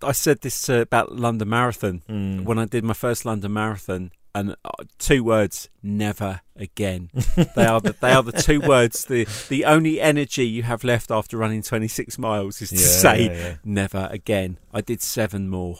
[0.02, 2.46] I said this uh, about London Marathon Mm.
[2.46, 7.10] when I did my first London Marathon, and uh, two words: never again.
[7.56, 9.06] they are the they are the two words.
[9.06, 13.26] The the only energy you have left after running 26 miles is to Yeah, say
[13.26, 13.56] yeah, yeah.
[13.66, 14.58] never again.
[14.74, 15.80] I did seven more.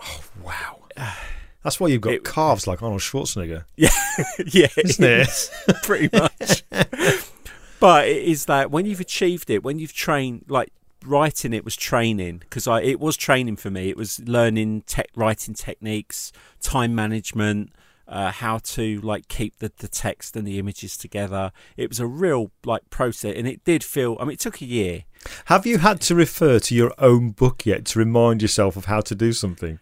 [0.00, 0.78] Oh wow.
[1.62, 5.50] That's why you've got It- calves like Arnold Schwarzenegger, yeah, isn't it?
[5.82, 6.64] pretty much.
[7.80, 10.72] But it is that when you've achieved it, when you've trained, like
[11.04, 13.88] writing it was training because I it was training for me.
[13.88, 17.72] It was learning tech writing techniques, time management,
[18.06, 21.52] uh, how to like keep the, the text and the images together.
[21.76, 24.16] It was a real like process, and it did feel.
[24.20, 25.04] I mean, it took a year.
[25.46, 29.00] Have you had to refer to your own book yet to remind yourself of how
[29.02, 29.78] to do something?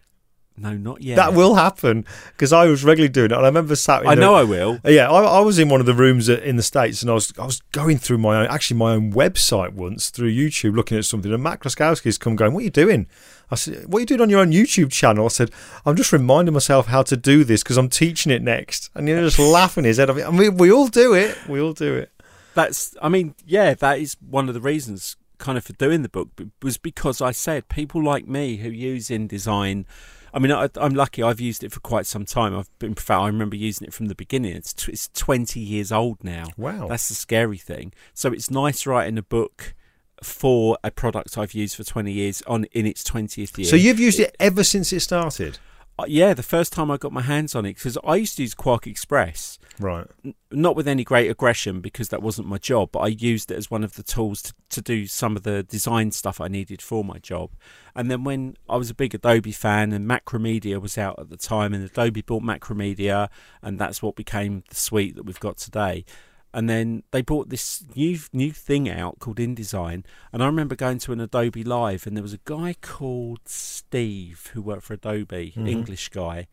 [0.61, 1.15] No, not yet.
[1.15, 4.01] That will happen because I was regularly doing it, and I remember sat.
[4.03, 4.79] In I the- know I will.
[4.83, 7.13] Yeah, I, I was in one of the rooms at- in the states, and I
[7.13, 10.97] was I was going through my own, actually my own website once through YouTube, looking
[10.97, 13.07] at something, and Matt Kloskowski's come going, "What are you doing?"
[13.51, 15.51] I said, "What are you doing on your own YouTube channel?" I said,
[15.85, 19.21] "I'm just reminding myself how to do this because I'm teaching it next." And you're
[19.21, 20.17] just laughing his head off.
[20.17, 21.37] I mean, we all do it.
[21.47, 22.11] We all do it.
[22.55, 26.09] that's i mean yeah that is one of the reasons kind of for doing the
[26.09, 26.29] book
[26.63, 29.85] was because i said people like me who use InDesign
[30.33, 32.55] i mean I, i'm lucky i've used it for quite some time.
[32.57, 34.55] I've been in fact i remember using it from the beginning.
[34.55, 36.45] It's, t- it's 20 years old now.
[36.57, 36.87] Wow.
[36.87, 37.93] that's the scary thing.
[38.13, 39.73] So it's nice writing a book
[40.21, 43.67] for a product i've used for 20 years on in its 20th year.
[43.67, 45.59] So you've used it ever since it started,
[45.99, 48.43] Uh, yeah the first time i got my hands on it because i used to
[48.43, 50.07] use QuarkXPress right?
[50.51, 53.69] not with any great aggression because that wasn't my job, but I used it as
[53.69, 57.03] one of the tools to, to do some of the design stuff I needed for
[57.03, 57.51] my job.
[57.95, 61.37] And then when I was a big Adobe fan and Macromedia was out at the
[61.37, 63.29] time, and Adobe bought Macromedia,
[63.61, 66.05] and that's what became the suite that we've got today.
[66.53, 70.97] And then they brought this new new thing out called InDesign, and I remember going
[70.99, 75.53] to an Adobe Live, and there was a guy called Steve who worked for Adobe,
[75.55, 75.69] Mhm.
[75.69, 76.47] English guy,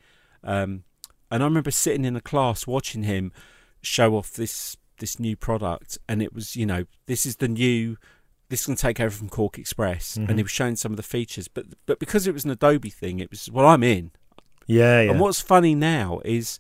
[0.44, 0.84] um,
[1.30, 3.32] and I remember sitting in a class watching him
[3.82, 7.96] show off this this new product, and it was you know this is the new
[8.48, 10.28] this can take over from QuarkXPress, Mhm.
[10.28, 12.90] and he was showing some of the features, but but because it was an Adobe
[12.90, 14.10] thing, it was well I'm in.
[14.66, 15.10] Yeah, yeah.
[15.12, 16.58] And what's funny now is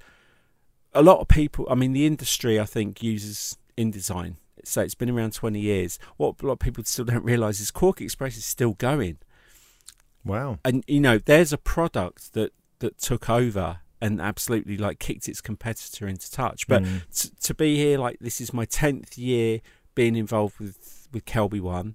[0.96, 1.66] a lot of people.
[1.70, 4.36] I mean, the industry I think uses InDesign.
[4.64, 5.98] So it's been around 20 years.
[6.16, 9.18] What a lot of people still don't realise is QuarkXPress is still going
[10.24, 10.58] wow.
[10.64, 15.40] and you know there's a product that that took over and absolutely like kicked its
[15.40, 17.02] competitor into touch but Mm.
[17.14, 19.60] t- to be here like this is my 10th year
[19.94, 21.94] being involved with with kelby one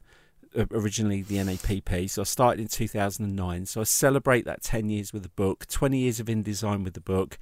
[0.72, 5.24] originally the NAPP so i started in 2009 so i celebrate that 10 years with
[5.24, 7.38] the book 20 years of InDesign with the book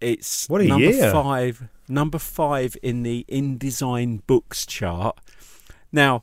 [0.00, 1.10] it's What a number year.
[1.12, 5.18] five number five in the InDesign books chart
[5.92, 6.22] now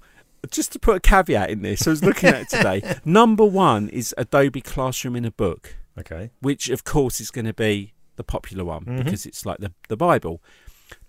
[0.52, 2.96] just to put a caveat in this, I was looking at it today.
[3.06, 6.32] Number one is Adobe Classroom in a book, Okay.
[6.42, 9.06] which of course is going to be the popular one Mhm.
[9.06, 10.42] because it's like the, the Bible.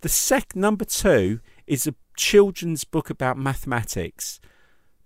[0.03, 4.39] The sec number two is a children's book about mathematics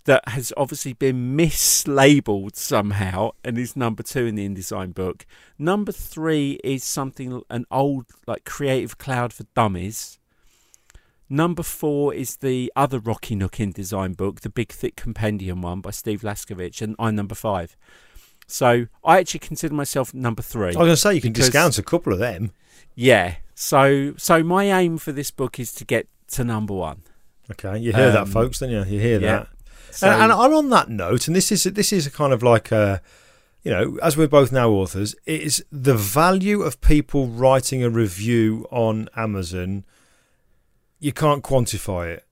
[0.08, 5.26] that has obviously been mislabeled somehow and is number two in the InDesign book.
[5.58, 10.18] Number three is something an old like Creative Cloud for Dummies.
[11.28, 15.90] Number four is the other Rocky Nook InDesign book, the big thick compendium one by
[15.90, 17.76] Steve Laskovich, and I'm number five.
[18.46, 20.68] So I actually consider myself number three.
[20.68, 22.52] I was going to say you can Because- discount a couple of them.
[22.94, 23.34] Yeah.
[23.54, 27.02] So so my aim for this book is to get to number one.
[27.50, 28.78] Okay, you hear that, Um, folks, don't you?
[28.84, 29.36] You hear yeah.
[29.40, 29.48] that.
[29.90, 33.00] So, and, and on that note, and this is this is kind of like a,
[33.62, 37.90] you know, as we're both now authors, it is the value of people writing a
[37.90, 39.84] review on Amazon.
[41.00, 42.24] You can't quantify it.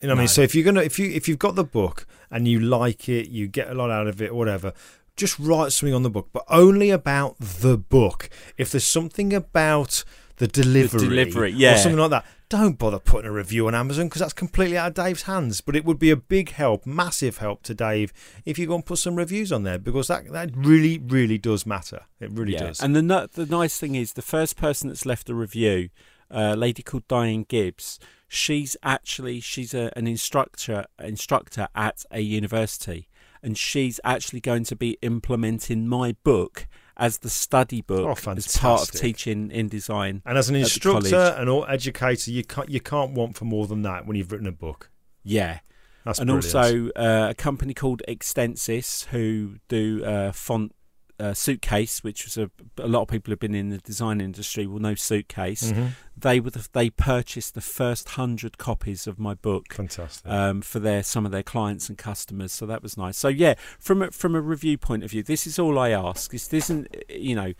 [0.00, 0.28] You know what I mean?
[0.28, 3.28] So if you're gonna if you if you've got the book and you like it,
[3.28, 4.72] you get a lot out of it, or whatever.
[5.16, 8.30] Just write something on the book, but only about the book.
[8.56, 10.04] If there's something about
[10.40, 11.76] the delivery, delivery, or yeah.
[11.76, 14.94] something like that, don't bother putting a review on Amazon because that's completely out of
[14.94, 15.60] Dave's hands.
[15.60, 18.10] But it would be a big help, massive help to Dave
[18.46, 21.66] if you go and put some reviews on there because that that really, really does
[21.66, 22.06] matter.
[22.20, 22.68] It really yeah.
[22.68, 22.80] does.
[22.80, 25.90] And the the nice thing is the first person that's left a review,
[26.30, 28.00] uh, a lady called Diane Gibbs.
[28.26, 33.08] She's actually she's a, an instructor instructor at a university,
[33.42, 36.66] and she's actually going to be implementing my book
[37.00, 40.22] as the study book Oh, as part of teaching InDesign.
[40.24, 43.82] and as an instructor and or educator, you can't you can't want for more than
[43.82, 44.90] that when you've written a book.
[45.24, 45.58] Yeah,
[46.04, 46.54] That's and brilliant.
[46.54, 50.74] also uh, a company called Extensis who do uh, font
[51.20, 54.66] uh, Suitcase, which was a, a lot of people who've been in the design industry
[54.66, 55.70] will know Suitcase.
[55.70, 55.86] Mm-hmm.
[56.16, 60.30] They were the, they purchased the first hundred copies of my book Fantastic.
[60.30, 62.52] um, for their some of their clients and customers.
[62.52, 63.16] So that was nice.
[63.18, 66.30] So yeah, from a, from a review point of view, this is all I ask.
[66.30, 67.52] This isn't you know.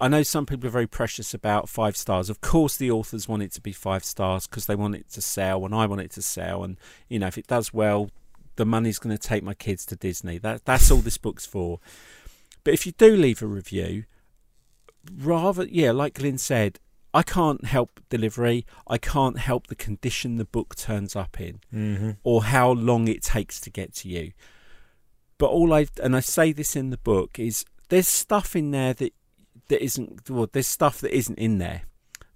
[0.00, 2.30] I know some people are very precious about five stars.
[2.30, 5.20] Of course, the authors want it to be five stars because they want it to
[5.20, 6.62] sell, and I want it to sell.
[6.62, 6.76] And
[7.08, 8.10] you know, if it does well,
[8.58, 10.36] the money's going to take my kids to Disney.
[10.36, 11.80] That that's all this book's for.
[12.68, 14.04] But if you do leave a review,
[15.10, 16.78] rather yeah, like Glyn said,
[17.14, 18.66] I can't help delivery.
[18.86, 22.10] I can't help the condition the book turns up in mm-hmm.
[22.24, 24.32] or how long it takes to get to you.
[25.38, 28.92] But all I and I say this in the book is there's stuff in there
[28.92, 29.14] that
[29.68, 31.84] that isn't well there's stuff that isn't in there.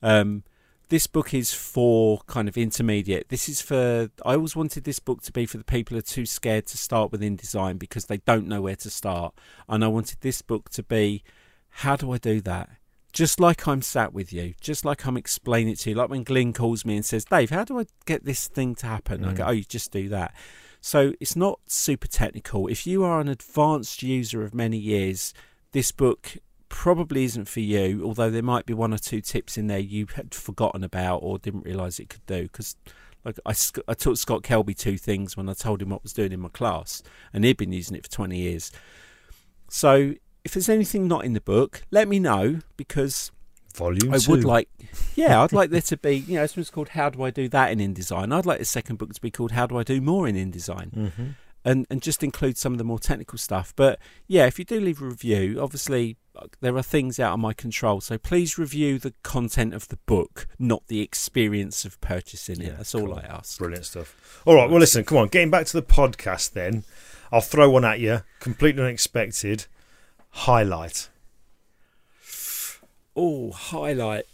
[0.01, 0.45] Um,
[0.93, 3.31] this book is for kind of intermediate.
[3.31, 6.03] This is for I always wanted this book to be for the people who are
[6.03, 9.35] too scared to start with InDesign because they don't know where to start.
[9.71, 11.25] And I wanted this book to be
[11.71, 12.69] how do I do that?
[13.11, 16.25] Just like I'm sat with you, just like I'm explaining it to you, like when
[16.25, 19.25] Glyn calls me and says, Dave, how do I get this thing to happen?
[19.25, 19.49] I go, Mm.
[19.49, 20.35] Oh, you just do that.
[20.83, 22.69] So it's not super technical.
[22.69, 25.33] If you are an advanced user of many years,
[25.73, 26.37] this book
[26.73, 30.07] probably isn't for you, although there might be one or two tips in there you
[30.17, 32.45] had forgotten about or didn't realise it could do.
[32.45, 32.75] Because
[33.25, 33.55] like I,
[33.87, 36.41] I taught Scott Kelby two things when I told him what I was doing in
[36.41, 38.73] my class, and he'd been using it for 20 years.
[39.69, 43.31] So if there's anything not in the book, let me know because
[43.77, 44.31] Volume I two.
[44.33, 44.69] would like,
[45.15, 47.49] yeah, I'd like there to be, you know, this one's called "How Do I Do
[47.49, 50.01] That in InDesign." I'd like the second book to be called "How Do I Do
[50.01, 51.25] More in InDesign," Mm-hmm.
[51.65, 53.73] and and just include some of the more technical stuff.
[53.77, 56.17] But yeah, if you do leave a review, obviously
[56.61, 60.47] there are things out of my control, so please review the content of the book,
[60.59, 62.67] not the experience of purchasing it.
[62.69, 63.15] Yeah, That's all cool.
[63.15, 63.59] I ask.
[63.59, 64.43] Brilliant stuff.
[64.47, 66.85] All right, well, listen, come on, getting back to the podcast then.
[67.31, 69.67] I'll throw one at you, completely unexpected.
[70.31, 71.09] Highlight.
[73.15, 74.25] Oh, highlight.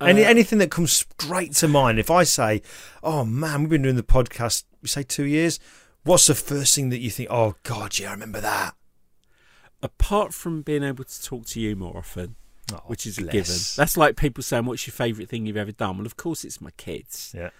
[0.00, 1.98] Any Uh, anything that comes straight to mind.
[1.98, 2.62] If I say,
[3.02, 5.60] "Oh man, we've been doing the podcast," we say two years.
[6.04, 7.28] What's the first thing that you think?
[7.30, 8.74] Oh God, yeah, I remember that.
[9.82, 12.36] Apart from being able to talk to you more often,
[12.72, 13.32] Oh, which is a bless.
[13.32, 13.56] given.
[13.76, 16.60] That's like people saying, "What's your favourite thing you've ever done?" Well, of course, it's
[16.60, 17.32] my kids.
[17.36, 17.50] Yeah.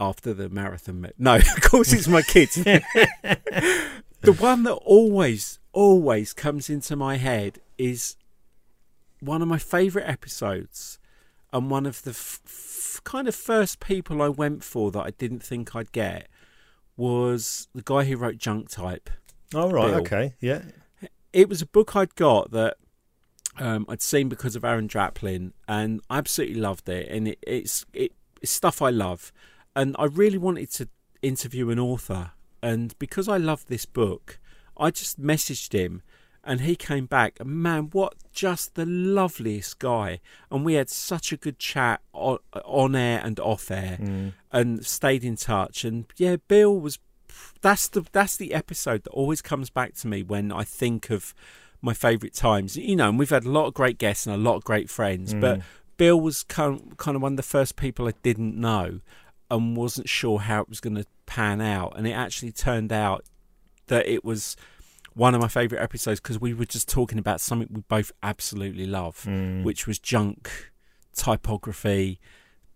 [0.00, 2.54] After the marathon, ma- no, of course it's my kids.
[4.22, 8.16] the one that always, always comes into my head is
[9.20, 10.98] one of my favourite episodes,
[11.52, 15.10] and one of the f- f- kind of first people I went for that I
[15.10, 16.28] didn't think I'd get
[16.96, 19.08] was the guy who wrote Junk Type
[19.54, 20.00] Oh right, Bill.
[20.00, 20.62] okay, yeah.
[21.32, 22.76] It was a book I'd got that
[23.58, 27.08] um, I'd seen because of Aaron Draplin, and I absolutely loved it.
[27.08, 29.32] And it, it's it, it's stuff I love,
[29.74, 30.88] and I really wanted to
[31.22, 32.32] interview an author.
[32.62, 34.38] And because I loved this book,
[34.76, 36.02] I just messaged him,
[36.44, 37.38] and he came back.
[37.40, 40.20] And man, what just the loveliest guy!
[40.50, 44.32] And we had such a good chat on, on air and off air, Mm.
[44.52, 45.84] and stayed in touch.
[45.84, 46.98] And yeah, Bill was
[47.60, 51.34] that's the that's the episode that always comes back to me when I think of
[51.82, 52.76] my favourite times.
[52.76, 54.88] You know, and we've had a lot of great guests and a lot of great
[54.90, 55.60] friends, but
[55.96, 59.00] Bill was kind kind of one of the first people I didn't know
[59.50, 63.24] and wasn't sure how it was going to pan out, and it actually turned out
[63.86, 64.56] that it was
[65.14, 68.86] one of my favourite episodes because we were just talking about something we both absolutely
[68.86, 69.64] love, Mm.
[69.64, 70.70] which was junk
[71.32, 72.20] typography.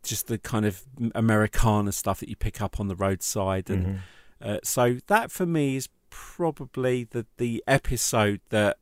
[0.03, 0.83] Just the kind of
[1.15, 3.99] Americana stuff that you pick up on the roadside, and Mhm.
[4.43, 8.79] Uh, so that for me is probably the the episode that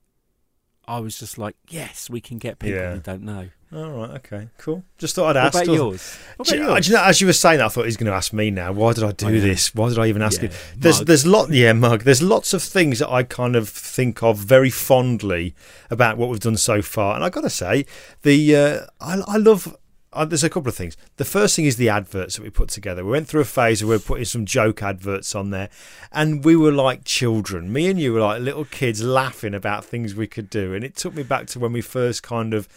[0.89, 2.95] I was just like, yes, we can get people Yeah.
[2.95, 3.49] who don't know.
[3.73, 4.83] All right, okay, cool.
[4.99, 5.63] Just thought I'd What ask.
[5.65, 6.19] about yours?
[6.37, 6.89] What about you- yours?
[6.89, 8.73] you know, as you were saying that, I thought he's going to ask me now.
[8.73, 9.73] Why did I do I this?
[9.73, 10.53] Why did I even ask Yeah, it?
[10.77, 11.07] There's mug.
[11.07, 12.03] there's lot yeah mug.
[12.03, 15.55] There's lots of things that I kind of think of very fondly
[15.89, 17.87] about what we've done so far, and I got to say
[18.23, 19.77] the uh, I, I love.
[20.13, 20.97] Uh, there's a couple of things.
[21.19, 23.05] The first thing is the adverts that we put together.
[23.05, 25.69] We went through a phase where we were putting some joke adverts on there,
[26.11, 27.73] and we were like children.
[27.73, 30.97] Me and you were like little kids laughing about things we could do, and it
[30.97, 32.69] took me back to when we first kind of.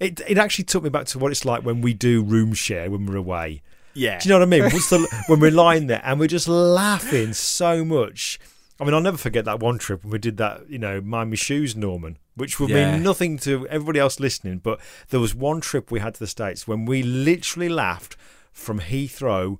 [0.00, 2.90] It, it actually took me back to what it's like when we do room share
[2.90, 3.62] when we're away.
[3.94, 4.62] yeah, Do you know what I mean?
[4.64, 8.40] What's the, when we're lying there and we're just laughing so much.
[8.80, 11.30] I mean, I'll never forget that one trip when we did that, you know, mind
[11.30, 12.92] me shoes, Norman, which would Yeah.
[12.92, 14.58] mean nothing to everybody else listening.
[14.58, 18.16] But there was one trip we had to the States when we literally laughed
[18.52, 19.58] from Heathrow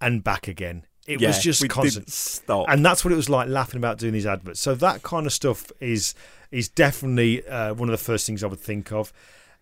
[0.00, 0.84] and back again.
[1.06, 2.06] It yeah, was just we constant.
[2.06, 2.66] Didn't stop.
[2.68, 4.60] And that's what it was like laughing about doing these adverts.
[4.60, 6.14] So that kind of stuff is
[6.50, 9.12] is definitely uh, one of the first things I would think of.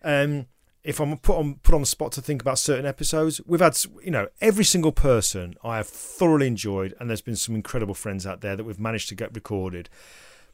[0.03, 0.47] Um,
[0.83, 3.77] if I'm put on put on the spot to think about certain episodes, we've had
[4.03, 8.25] you know every single person I have thoroughly enjoyed, and there's been some incredible friends
[8.25, 9.89] out there that we've managed to get recorded.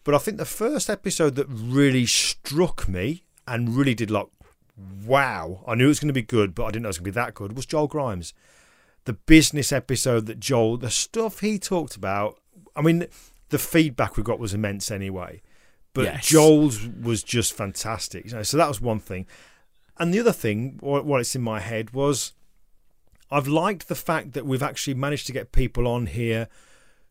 [0.05, 4.27] But I think the first episode that really struck me and really did like,
[5.03, 6.99] wow, I knew it was going to be good, but I didn't know it was
[6.99, 8.33] going to be that good, was Joel Grimes.
[9.05, 12.39] The business episode that Joel, the stuff he talked about,
[12.75, 13.07] I mean,
[13.49, 15.41] the feedback we got was immense anyway.
[15.93, 16.27] But Yes.
[16.27, 18.25] Joel's was just fantastic.
[18.25, 19.25] You know, so that was one thing.
[19.97, 22.33] And the other thing, what what it's in my head, was
[23.31, 26.47] I've liked the fact that we've actually managed to get people on here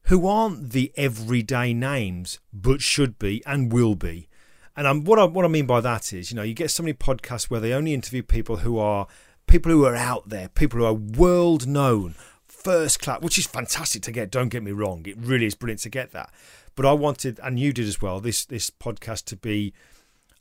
[0.05, 4.29] who aren't the everyday names, but should be and will be.
[4.77, 6.83] And I'm, what I what I mean by that is, you know, you get so
[6.83, 9.07] many podcasts where they only interview people who are
[9.47, 12.17] people who are out there, people who are world known,
[12.49, 14.31] first class, which is fantastic to get.
[14.31, 16.31] Don't get me wrong; it really is brilliant to get that.
[16.75, 19.73] But I wanted, and you did as well, this this podcast to be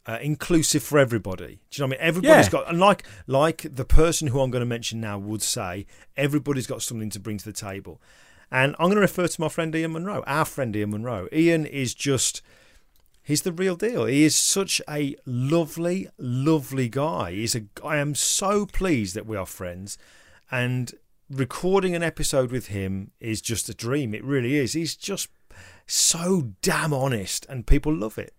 [0.07, 1.61] uh, inclusive for everybody.
[1.69, 2.07] Do you know what I mean?
[2.07, 2.51] Everybody's Yeah.
[2.51, 5.85] got, and like like the person who I'm going to mention now would say,
[6.17, 8.01] everybody's got something to bring to the table.
[8.51, 11.27] And I'm going to refer to my friend Ian Monroe, our friend Ian Monroe.
[11.33, 12.41] Ian is just,
[13.23, 14.05] he's the real deal.
[14.05, 17.31] He is such a lovely, lovely guy.
[17.31, 19.97] He's a, I am so pleased that we are friends.
[20.51, 20.93] And
[21.29, 24.13] recording an episode with him is just a dream.
[24.13, 24.73] It really is.
[24.73, 25.29] He's just
[25.87, 28.33] so damn honest, and people love it.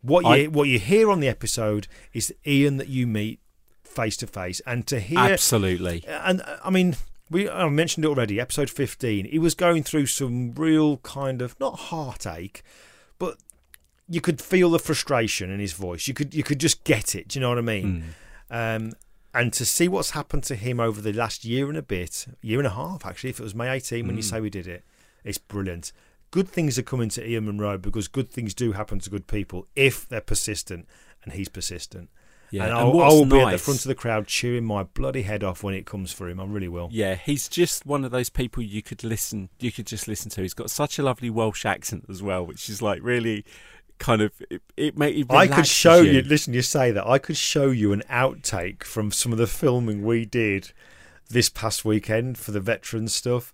[0.00, 3.40] What you I- what you hear on the episode is Ian that you meet
[3.82, 6.04] face to face, and to hear Absolutely.
[6.06, 6.96] and I mean,
[7.30, 8.40] we I mentioned it already.
[8.40, 12.62] Episode fifteen, he was going through some real kind of not heartache,
[13.18, 13.38] but
[14.08, 16.06] you could feel the frustration in his voice.
[16.06, 17.28] You could you could just get it.
[17.28, 18.14] Do you know what I mean?
[18.50, 18.92] Um,
[19.34, 22.58] and to see what's happened to him over the last year and a bit, year
[22.58, 24.82] and a half actually, if it was May 18 when you say we did it,
[25.24, 25.92] it's brilliant.
[26.30, 29.66] Good things are coming to Ian Monroe because good things do happen to good people
[29.76, 30.86] if they're persistent,
[31.22, 32.08] and he's persistent.
[32.50, 32.64] Yeah.
[32.64, 35.22] And and I'll, I will be at the front of the crowd cheering my bloody
[35.22, 36.40] head off when it comes for him.
[36.40, 36.88] I really will.
[36.92, 40.42] Yeah, he's just one of those people you could listen, you could just listen to.
[40.42, 43.44] He's got such a lovely Welsh accent as well, which is like really
[43.98, 44.62] kind of it.
[44.76, 46.12] it, it I could show you.
[46.12, 46.22] you.
[46.22, 47.06] Listen, you say that.
[47.06, 50.72] I could show you an outtake from some of the filming we did
[51.28, 53.52] this past weekend for the veteran stuff.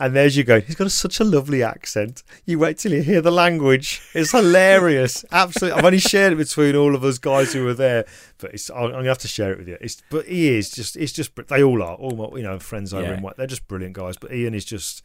[0.00, 0.60] And there's you go.
[0.60, 2.22] He's got such a lovely accent.
[2.46, 4.00] You wait till you hear the language.
[4.14, 5.24] It's hilarious.
[5.32, 5.76] Absolutely.
[5.76, 8.04] I've only shared it between all of us guys who were there,
[8.38, 9.76] but it's, I'm going to have to share it with you.
[9.80, 10.96] It's, but he is just.
[10.96, 11.32] It's just.
[11.48, 11.96] They all are.
[11.96, 13.14] All my, you know, friends over Yeah.
[13.16, 13.22] in.
[13.22, 14.16] White- They're just brilliant guys.
[14.16, 15.02] But Ian is just.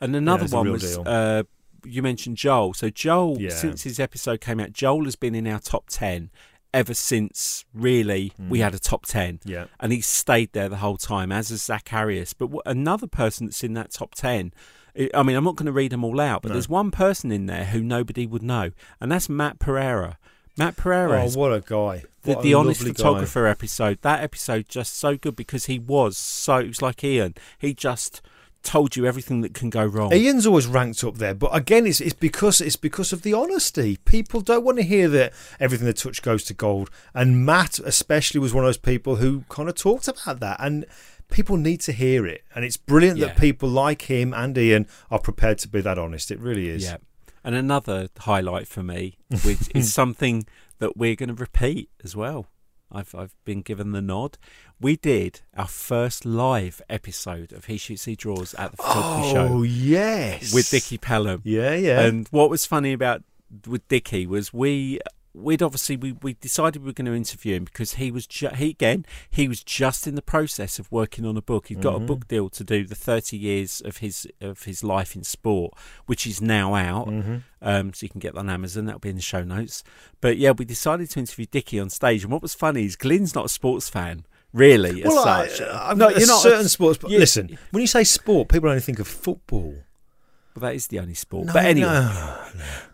[0.00, 1.44] And another it's a one was uh,
[1.86, 2.74] you mentioned Joel.
[2.74, 3.48] So Joel, Yeah.
[3.50, 6.30] since his episode came out, Joel has been in our top ten
[6.74, 8.48] ever since really Hmm.
[8.50, 9.40] we had a top ten.
[9.44, 9.66] Yeah.
[9.80, 12.32] and he's stayed there the whole time, as has Zacharias.
[12.34, 14.52] But another person that's in that top 10,
[15.14, 16.54] I mean, I'm not going to read them all out, but No.
[16.54, 20.18] there's one person in there who nobody would know, and that's Matt Pereira.
[20.56, 22.02] Matt Pereira, Oh, what a guy!
[22.22, 22.96] the, What a the honest lovely guy.
[22.96, 27.34] photographer episode, that episode just so good because he was so, it was like Ian,
[27.58, 28.20] he just
[28.62, 30.12] told you everything that can go wrong.
[30.12, 33.98] Ian's always ranked up there, but again, it's it's because it's because of the honesty.
[34.04, 38.40] People don't want to hear that everything they touch goes to gold, and Matt especially
[38.40, 40.84] was one of those people who kind of talked about that, and
[41.30, 42.42] people need to hear it.
[42.54, 43.26] And it's brilliant Yeah.
[43.28, 46.30] that people like him and Ian are prepared to be that honest.
[46.30, 46.84] It really is.
[46.84, 46.96] Yeah.
[47.44, 50.46] And another highlight for me, which is something
[50.78, 52.46] that we're going to repeat as well.
[52.90, 54.38] I've I've been given the nod.
[54.80, 59.32] We did our first live episode of He Shoots He Draws at the photography Oh
[59.32, 61.40] show yes, with Dickie Pelham.
[61.44, 62.00] Yeah, yeah.
[62.02, 63.22] And what was funny about
[63.66, 65.00] with Dickie was we
[65.34, 68.48] we'd obviously we, we decided we were going to interview him because he was ju-
[68.56, 71.66] he again he was just in the process of working on a book.
[71.68, 72.04] He'd got Mm-hmm.
[72.04, 75.74] a book deal to do the thirty years of his of his life in sport,
[76.06, 77.08] which is now out.
[77.08, 77.36] Mm-hmm.
[77.62, 78.84] Um, so you can get that on Amazon.
[78.84, 79.82] That'll be in the show notes.
[80.20, 83.34] But yeah, we decided to interview Dickie on stage, and what was funny is Glyn's
[83.34, 84.24] not a sports fan.
[84.52, 85.60] Really, as well, I, such.
[85.60, 86.40] Uh, I'm no, not, you're not.
[86.42, 86.98] certain sports.
[86.98, 89.72] But you- listen, when you say sport, people only think of football.
[90.54, 91.46] well, that is the only sport.
[91.48, 92.38] No, but anyway, no.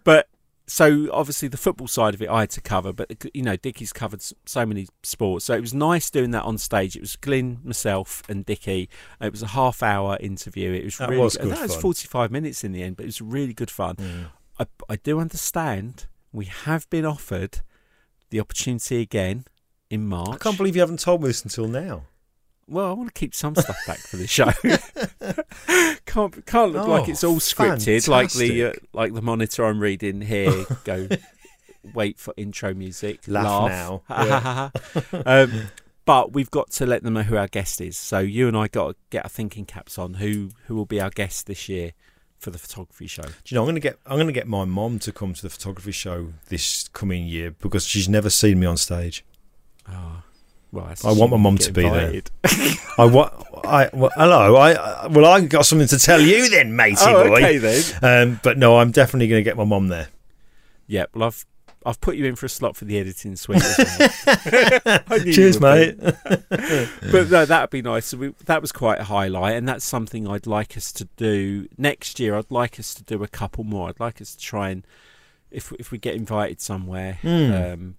[0.03, 0.29] But
[0.67, 3.55] so obviously the football side of it I had to cover, but uh, you know
[3.57, 6.97] Dickie's covered so many sports, so it was nice doing that on stage.
[6.97, 8.89] It was Glyn, myself, and Dickie.
[9.21, 10.73] It was a half hour interview.
[10.73, 11.45] It was That really was good.
[11.51, 14.31] good That was forty five minutes in the end, but it was really good fun.
[14.59, 17.61] I, I do understand we have been offered
[18.31, 19.45] the opportunity again
[19.95, 20.35] in March.
[20.35, 22.03] I can't believe you haven't told me this until now.
[22.67, 24.47] Well, I want to keep some stuff back for the show.
[26.07, 29.81] can't can't look like Oh, it's all scripted, like the uh, like the monitor I'm
[29.81, 30.65] reading here.
[30.85, 31.09] Go,
[31.95, 33.21] wait for intro music.
[33.27, 34.71] Laugh now.
[35.27, 35.67] um,
[36.07, 37.97] but we've got to let them know who our guest is.
[37.97, 40.15] So you and I got to get our thinking caps on.
[40.15, 41.93] Who who will be our guest this year
[42.39, 43.23] for the photography show?
[43.23, 45.35] Do you know, I'm going to get I'm going to get my mom to come
[45.35, 49.23] to the photography show this coming year because she's never seen me on stage.
[49.89, 50.23] Oh,
[50.73, 52.23] well, I want my mum to be there.
[52.99, 53.33] I want.
[53.65, 54.57] I well, hello.
[54.57, 57.37] I well, I got something to tell you then, matey oh, boy.
[57.37, 57.83] okay then.
[58.03, 60.09] Um, but no, I'm definitely going to get my mom there.
[60.87, 61.47] Yeah, well, I've
[61.87, 63.63] I've put you in for a slot for the editing suite.
[63.63, 64.11] well.
[65.07, 65.99] I knew you Cheers, mate.
[66.49, 68.07] but no, that'd be nice.
[68.07, 71.69] So we, that was quite a highlight, and that's something I'd like us to do
[71.77, 72.37] next year.
[72.37, 73.91] I'd like us to do a couple more.
[73.91, 74.87] I'd like us to try and,
[75.51, 77.53] if if we get invited somewhere, Hmm.
[77.53, 77.95] um,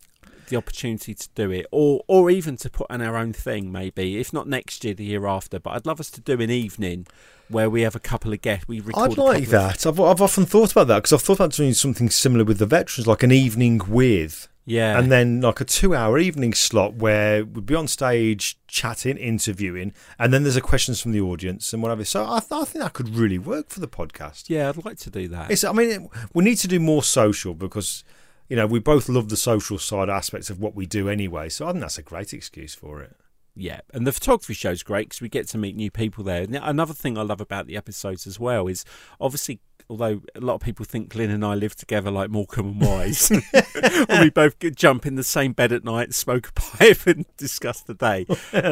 [0.48, 4.20] the opportunity to do it, or or even to put on our own thing, maybe
[4.20, 5.60] if not next year, the year after.
[5.60, 7.08] But I'd love us to do an evening
[7.48, 8.68] where we have a couple of guests.
[8.68, 9.12] We record.
[9.12, 9.86] I'd like couple of- that.
[9.86, 12.66] I've, I've often thought about that because I've thought about doing something similar with the
[12.66, 17.68] veterans, like an evening with, yeah, and then like a two-hour evening slot where we'd
[17.68, 22.04] be on stage chatting, interviewing, and then there's a questions from the audience and whatever.
[22.04, 24.46] So I, th- I think that could really work for the podcast.
[24.50, 25.52] yeah, I'd like to do that.
[25.52, 28.04] It's, I mean, we need to do more social because,
[28.50, 31.50] you know, we both love the social side aspects of what we do anyway.
[31.50, 33.16] So I think that's a great excuse for it.
[33.56, 36.46] Yeah, and the photography show's great because we get to meet new people there.
[36.46, 38.84] Now, another thing I love about the episodes as well is
[39.20, 42.82] obviously, although a lot of people think Glyn and I live together like Morecambe and
[42.82, 43.32] Wise,
[44.20, 47.94] we both jump in the same bed at night, smoke a pipe, and discuss the
[47.94, 48.26] day,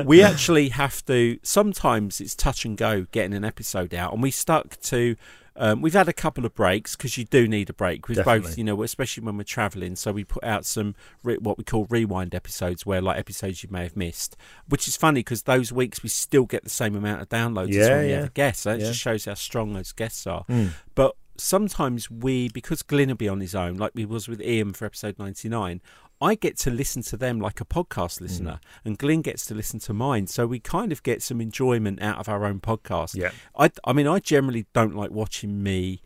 [0.06, 1.40] we actually have to.
[1.44, 5.16] Sometimes it's touch and go getting an episode out, and we stuck to.
[5.56, 8.58] Um, we've had a couple of breaks because you do need a break with both,
[8.58, 9.96] you know, especially when we're travelling.
[9.96, 13.70] So we put out some re- what we call rewind episodes, where like episodes you
[13.72, 14.36] may have missed,
[14.68, 17.76] which is funny because those weeks we still get the same amount of downloads as
[17.76, 18.16] Yeah, when we yeah.
[18.18, 18.62] have a guest.
[18.62, 18.88] So it Yeah.
[18.88, 20.44] just shows how strong those guests are.
[20.50, 20.72] Mm.
[20.96, 24.74] But sometimes we, because Glyn will be on his own, like we was with Ian
[24.74, 25.82] for episode ninety nine.
[26.24, 28.22] I get to listen to them like a podcast mm.
[28.22, 30.28] listener, and Glyn gets to listen to mine.
[30.28, 33.16] So we kind of get some enjoyment out of our own podcast.
[33.16, 33.32] Yeah.
[33.58, 36.02] I, I mean, I generally don't like watching me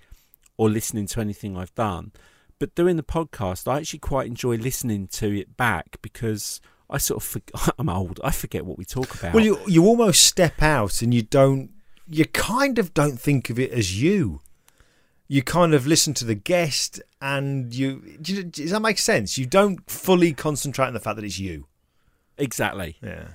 [0.57, 2.11] or listening to anything I've done,
[2.57, 7.23] but doing the podcast, I actually quite enjoy listening to it back because I sort
[7.23, 8.19] of I'm old.
[8.23, 9.35] I forget what we talk about.
[9.35, 11.69] Well, you you almost step out and you don't,
[12.07, 14.41] you kind of don't think of it as you.
[15.27, 19.37] You kind of listen to the guest and you does that make sense?
[19.37, 21.67] You don't fully concentrate on the fact that it's you.
[22.37, 22.97] exactly.
[23.03, 23.27] Yeah.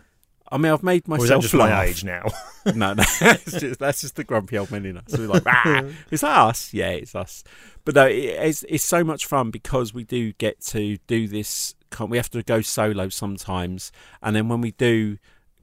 [0.50, 1.70] I mean, I've made Or is that myself just laugh.
[1.70, 2.24] my age now?
[2.66, 5.04] no, no, that's just, that's just the grumpy old men in us.
[5.16, 6.74] We're like, ah, is that us?
[6.74, 7.42] Yeah, it's us.
[7.86, 11.74] But no, it, it's it's so much fun because we do get to do this.
[12.06, 15.16] We have to go solo sometimes, and then when we do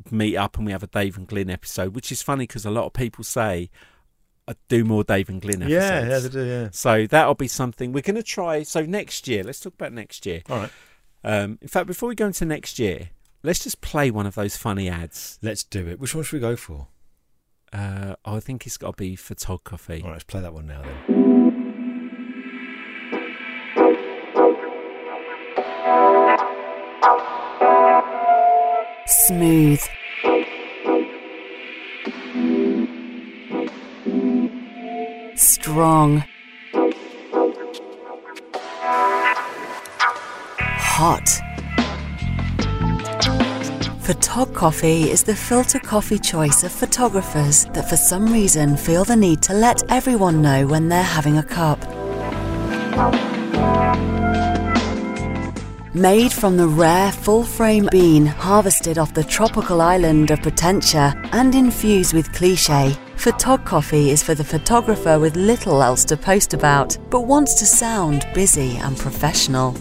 [0.09, 2.71] meet up and we have a Dave and Glyn episode, which is funny because a
[2.71, 3.69] lot of people say,
[4.67, 5.71] do more Dave and Glyn episodes.
[5.71, 6.69] yeah, yeah, they do, yeah.
[6.71, 8.63] So that'll be something we're going to try.
[8.63, 10.41] So next year, let's talk about next year.
[10.49, 10.71] All right.
[11.23, 13.09] Um, in fact, before we go into next year,
[13.43, 15.37] let's just play one of those funny ads.
[15.41, 15.99] Let's do it.
[15.99, 16.87] Which one should we go for?
[17.71, 20.01] Uh, I think it's got to be for Photog Coffee.
[20.01, 21.29] All right, let's play that one now then.
[29.07, 29.81] Smooth.
[35.69, 36.23] Strong.
[40.97, 41.27] Hot.
[44.01, 49.15] Photog Coffee is the filter coffee choice of photographers that for some reason feel the
[49.15, 51.79] need to let everyone know when they're having a cup.
[55.93, 61.53] Made from the rare full frame bean harvested off the tropical island of Potentia and
[61.53, 66.97] infused with cliche, Photog Coffee is for the photographer with little else to post about,
[67.09, 69.73] but wants to sound busy and professional.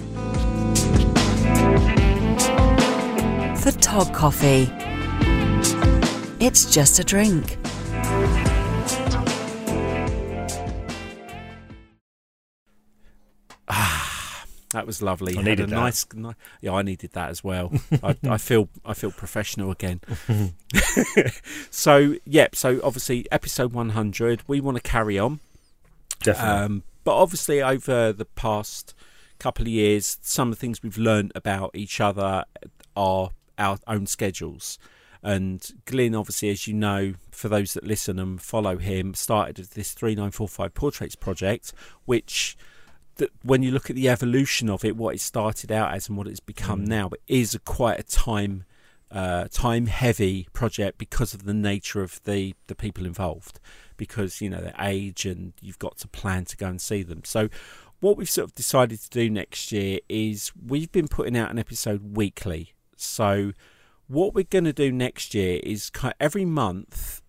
[3.63, 4.69] Photog Coffee.
[6.45, 7.58] It's just a drink.
[14.79, 15.37] That was lovely.
[15.37, 15.75] I needed a that.
[15.75, 17.73] nice, ni- yeah, I needed that as well.
[18.01, 20.01] I, I feel, I feel professional again.
[21.71, 22.55] so, yep.
[22.55, 25.41] So, obviously, episode one hundred, we want to carry on.
[26.23, 26.65] Definitely.
[26.65, 28.95] Um, but obviously, over the past
[29.41, 32.45] couple of years, some of the things we've learned about each other
[32.97, 34.79] are our own schedules.
[35.25, 39.91] And Glyn, obviously, as you know, for those that listen and follow him, started this
[39.91, 41.73] 3945 Portraits project,
[42.05, 42.57] which
[43.19, 46.17] that when you look at the evolution of it, what it started out as and
[46.17, 48.65] what it's become now, it is a quite a time
[49.11, 53.61] uh, time heavy project because of the nature of the the people involved,
[53.97, 57.23] because you know their age and you've got to plan to go and see them.
[57.25, 57.49] So.
[58.01, 61.59] What we've sort of decided to do next year is we've been putting out an
[61.59, 62.75] episode weekly.
[62.95, 63.51] So,
[64.07, 65.91] what we're going to do next year is
[66.21, 67.23] every month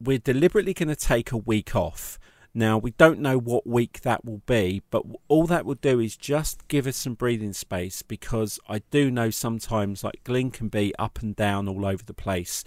[0.00, 2.18] we're deliberately going to take a week off.
[2.52, 6.16] Now, we don't know what week that will be, but all that will do is
[6.16, 10.92] just give us some breathing space because I do know sometimes, like Glyn can be
[10.98, 12.64] up and down all over the place.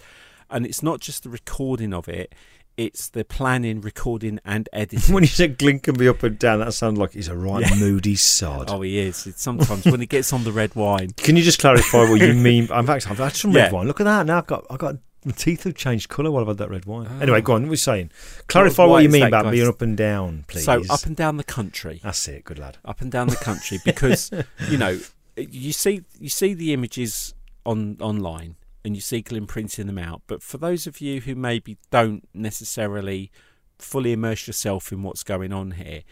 [0.48, 2.34] And it's not just the recording of it,
[2.76, 5.14] it's the planning, recording, and editing.
[5.14, 7.60] when you said Glyn can be up and down, that sounded like he's a right
[7.68, 7.76] Yeah.
[7.76, 8.70] moody sod.
[8.70, 9.26] oh, he is.
[9.26, 11.10] It's sometimes when he gets on the red wine.
[11.18, 12.64] Can you just clarify what you mean?
[12.72, 13.86] In fact, I've had some red wine.
[13.86, 14.24] Look at that.
[14.26, 16.84] Now I've got, I've got my teeth have changed colour while I've had that red
[16.84, 17.08] wine.
[17.10, 17.20] Oh.
[17.20, 17.62] Anyway, go on.
[17.62, 18.10] What were you saying?
[18.46, 20.64] Clarify What- what, you mean about being up and down, please.
[20.64, 22.44] So up and down the country, That's it.
[22.44, 22.78] Good lad.
[22.84, 24.30] up and down the country, because
[24.68, 24.98] you know
[25.36, 27.34] you see you see the images
[27.66, 30.22] on online and you see Glyn printing them out.
[30.26, 33.30] But for those of you who maybe don't necessarily
[33.78, 36.02] fully immerse yourself in what's going on here,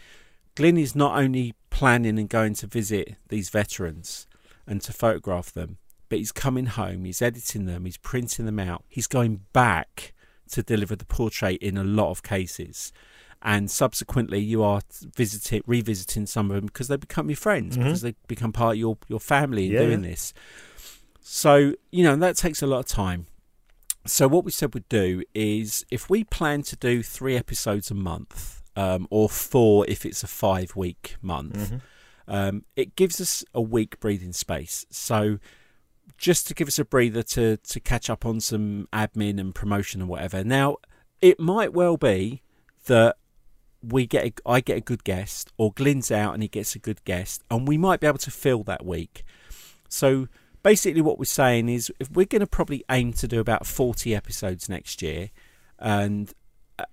[0.55, 4.27] Glyn is not only planning and going to visit these veterans
[4.67, 5.77] and to photograph them,
[6.13, 10.13] but he's coming home, he's editing them, he's printing them out, he's going back
[10.51, 12.93] to deliver the portrait in a lot of cases.
[13.41, 14.81] And subsequently, you are
[15.15, 17.85] visiting, revisiting some of them because they become your friends, Mhm.
[17.85, 19.79] because they become part of your, your family in Yeah.
[19.79, 20.33] doing this.
[21.19, 23.25] So, you know, that takes a lot of time.
[24.05, 27.95] So, what we said we'd do is if we plan to do three episodes a
[27.95, 31.77] month, um, or four if it's a five week month, Mm-hmm.
[32.27, 34.85] um, it gives us a week breathing space.
[34.91, 35.39] So,
[36.23, 39.99] just to give us a breather to, to catch up on some admin and promotion
[39.99, 40.41] and whatever.
[40.41, 40.77] Now,
[41.21, 42.41] it might well be
[42.85, 43.17] that
[43.81, 46.79] we get a, I get a good guest, or Glyn's out and he gets a
[46.79, 49.25] good guest, and we might be able to fill that week.
[49.89, 50.29] So
[50.63, 54.15] basically, what we're saying is, if we're going to probably aim to do about forty
[54.15, 55.29] episodes next year,
[55.77, 56.33] and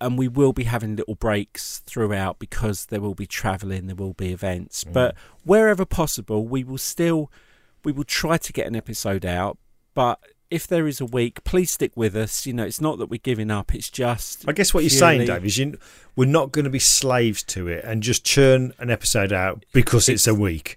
[0.00, 4.14] and we will be having little breaks throughout because there will be travelling, there will
[4.14, 4.92] be events, mm.
[4.92, 5.14] but
[5.44, 7.30] wherever possible, we will still
[7.84, 9.58] we will try to get an episode out,
[9.94, 10.20] but.
[10.50, 12.44] If there is a week, please stick with us.
[12.44, 13.72] You know, it's not that we're giving up.
[13.72, 14.48] It's just.
[14.48, 15.78] I guess what you're saying, Dave, is you,
[16.16, 20.08] we're not going to be slaves to it and just churn an episode out because
[20.08, 20.76] it's, a week.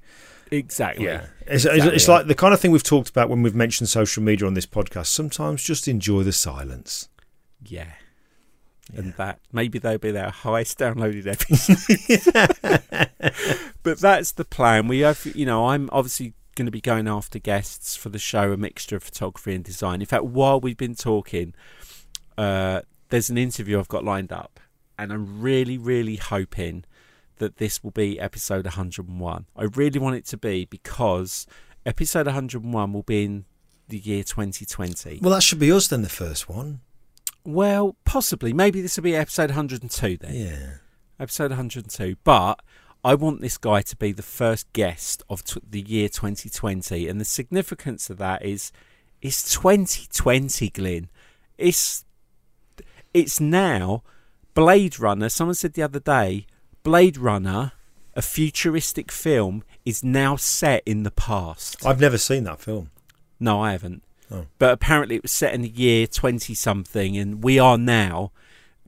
[0.51, 1.05] Exactly.
[1.05, 3.55] Yeah, it's, it's, Exactly it's like the kind of thing we've talked about when we've
[3.55, 5.07] mentioned social media on this podcast.
[5.07, 7.09] Sometimes just enjoy the silence.
[7.65, 7.93] Yeah.
[8.95, 13.09] And that maybe they'll be their highest downloaded episode.
[13.83, 14.87] but that's the plan.
[14.87, 18.51] We have, you know, I'm obviously going to be going after guests for the show,
[18.51, 20.01] a mixture of photography and design.
[20.01, 21.53] In fact, while we've been talking,
[22.37, 24.59] uh, there's an interview I've got lined up,
[24.97, 26.85] and I'm really, really hoping
[27.37, 29.45] that this will be episode 101.
[29.55, 31.45] I really want it to be because
[31.85, 33.45] episode 101 will be in
[33.87, 35.19] the year 2020.
[35.21, 36.81] Well, that should be us then, the first one.
[37.45, 38.53] Well, possibly.
[38.53, 40.33] Maybe this will be episode 102 then.
[40.33, 40.73] Yeah.
[41.19, 42.15] Episode 102.
[42.23, 42.61] But
[43.03, 47.07] I want this guy to be the first guest of t- the year 2020.
[47.07, 48.71] And the significance of that is
[49.21, 51.09] it's 2020, Glyn.
[51.57, 52.05] It's,
[53.13, 54.03] it's now
[54.53, 55.27] Blade Runner.
[55.29, 56.45] Someone said the other day,
[56.83, 57.73] Blade Runner,
[58.15, 61.85] a futuristic film, is now set in the past.
[61.85, 62.89] I've never seen that film.
[63.39, 64.03] No, I haven't.
[64.31, 64.45] Oh.
[64.59, 68.31] But apparently it was set in the year 20 something, and we are now.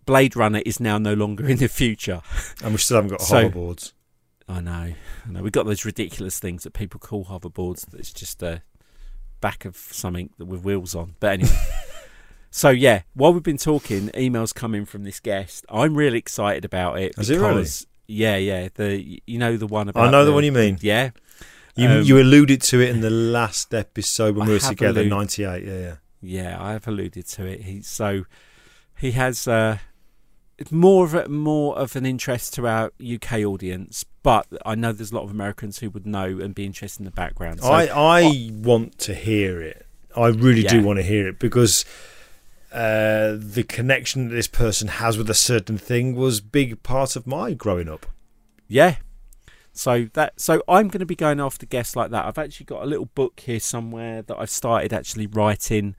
[0.05, 2.22] Blade Runner is now no longer in the future.
[2.63, 3.91] And we still haven't got So- hoverboards.
[4.48, 4.72] I know.
[4.72, 4.96] I
[5.32, 5.41] know.
[5.41, 8.62] We've got those ridiculous things that people call hoverboards that's just a
[9.41, 11.16] back of something that with wheels on.
[11.20, 11.58] But anyway.
[12.52, 15.66] so, yeah, while we've been talking, emails coming from this guest.
[15.70, 17.14] I'm really excited about it.
[17.18, 17.54] Is it really?
[17.56, 18.70] because, Yeah, yeah.
[18.74, 20.08] The You know the one about.
[20.08, 20.78] I know the one you mean.
[20.82, 21.12] Yeah.
[21.76, 25.02] You, Um, you alluded to it in the last episode when I we were together,
[25.02, 25.64] alluded- 98.
[25.66, 25.96] Yeah, yeah.
[26.22, 27.64] Yeah, I have alluded to it.
[27.64, 28.26] He so
[28.98, 29.80] he has uh,
[30.72, 35.12] more of a, more of an interest to our UK audience, but I know there's
[35.12, 37.62] a lot of Americans who would know and be interested in the background.
[37.62, 39.86] So, I, I want to hear it.
[40.16, 41.84] I really do want to hear it because
[42.72, 47.28] uh, the connection that this person has with a certain thing was big part of
[47.28, 48.06] my growing up.
[48.68, 48.95] yeah.
[49.78, 52.26] So that so I'm going to be going after guests like that.
[52.26, 55.97] I've actually got a little book here somewhere that I've started actually writing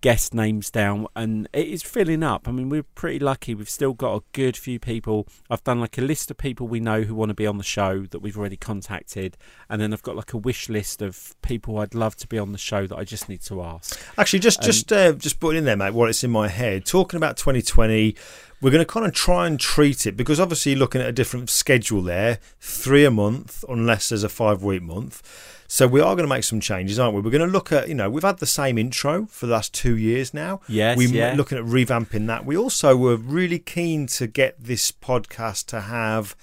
[0.00, 2.46] guest names down and it is filling up.
[2.46, 3.54] I mean, we're pretty lucky.
[3.54, 5.26] We've still got a good few people.
[5.50, 7.64] I've done like a list of people we know who want to be on the
[7.64, 9.36] show that we've already contacted.
[9.68, 12.52] And then I've got like a wish list of people I'd love to be on
[12.52, 14.00] the show that I just need to ask.
[14.16, 16.84] Actually, just Um, just uh, just putting in there, mate, what it's in my head.
[16.84, 18.14] Talking about 2020,
[18.60, 21.50] we're going to kind of try and treat it because obviously looking at a different
[21.50, 25.22] schedule there, three a month, unless there's a five week month.
[25.70, 27.20] So we are going to make some changes, aren't we?
[27.20, 29.74] We're going to look at, you know, we've had the same intro for the last
[29.74, 30.62] two years now.
[30.66, 31.34] Yes, we're yeah.
[31.36, 32.46] looking at revamping that.
[32.46, 36.34] We also were really keen to get this podcast to have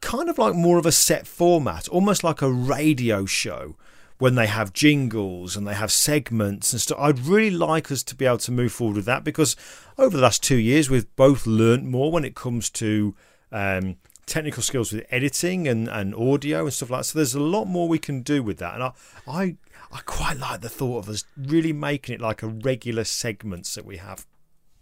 [0.00, 3.76] kind of like more of a set format, almost like a radio show
[4.18, 6.98] when they have jingles and they have segments and stuff.
[7.00, 9.54] I'd really like us to be able to move forward with that because
[9.98, 13.14] over the last two years we've both learnt more when it comes to
[13.52, 17.04] um, technical skills with editing and, and audio and stuff like that.
[17.04, 18.74] So there's a lot more we can do with that.
[18.74, 18.92] And I,
[19.26, 19.56] I
[19.92, 23.84] I quite like the thought of us really making it like a regular segments that
[23.84, 24.26] we have.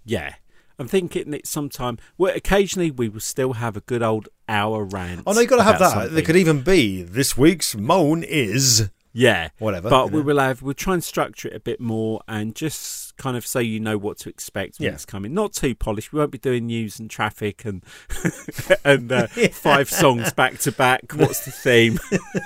[0.04, 0.34] Yeah.
[0.78, 1.98] I'm thinking that sometime.
[2.18, 5.22] Well, occasionally we will still have a good old hour rant.
[5.26, 6.10] Oh no, you got to have that.
[6.10, 9.88] There could even be this week's moan is yeah, whatever.
[9.88, 10.24] but we know.
[10.24, 10.62] will have.
[10.62, 13.96] We'll try and structure it a bit more and just kind of so you know
[13.98, 14.94] what to expect when Yeah.
[14.94, 15.34] it's coming.
[15.34, 16.12] Not too polished.
[16.12, 17.84] We won't be doing news and traffic and
[18.84, 21.12] and uh, five songs back to back.
[21.14, 21.98] What's the theme?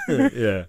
[0.35, 0.65] yeah.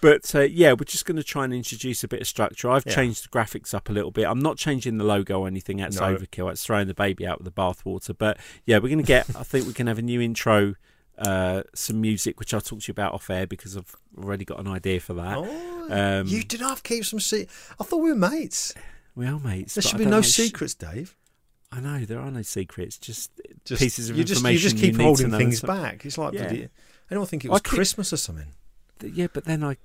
[0.00, 2.70] But uh, yeah, we're just going to try and introduce a bit of structure.
[2.70, 2.94] I've Yeah.
[2.94, 4.24] changed the graphics up a little bit.
[4.26, 5.76] I'm not changing the logo or anything.
[5.78, 6.16] That's No.
[6.16, 6.50] overkill.
[6.50, 8.16] It's throwing the baby out with the bathwater.
[8.16, 9.26] But yeah, we're going to get.
[9.36, 10.74] I think we can have a new intro,
[11.18, 14.58] uh, some music, which I'll talk to you about off air because I've already got
[14.58, 15.36] an idea for that.
[15.36, 17.46] Oh, Um, you did have to keep some se
[17.78, 18.72] I thought we were mates.
[19.14, 19.74] We are mates.
[19.74, 21.16] There should be don't no sh- secrets, Dave.
[21.72, 22.98] I know there are no secrets.
[22.98, 23.30] Just,
[23.64, 24.54] Just, pieces of you just, information.
[24.54, 26.04] You just keep need holding things back.
[26.04, 26.42] It's like Yeah.
[26.48, 26.68] bloody-
[27.10, 28.46] anyone think it I was keep- Christmas or something.
[29.02, 29.78] Yeah, but then I,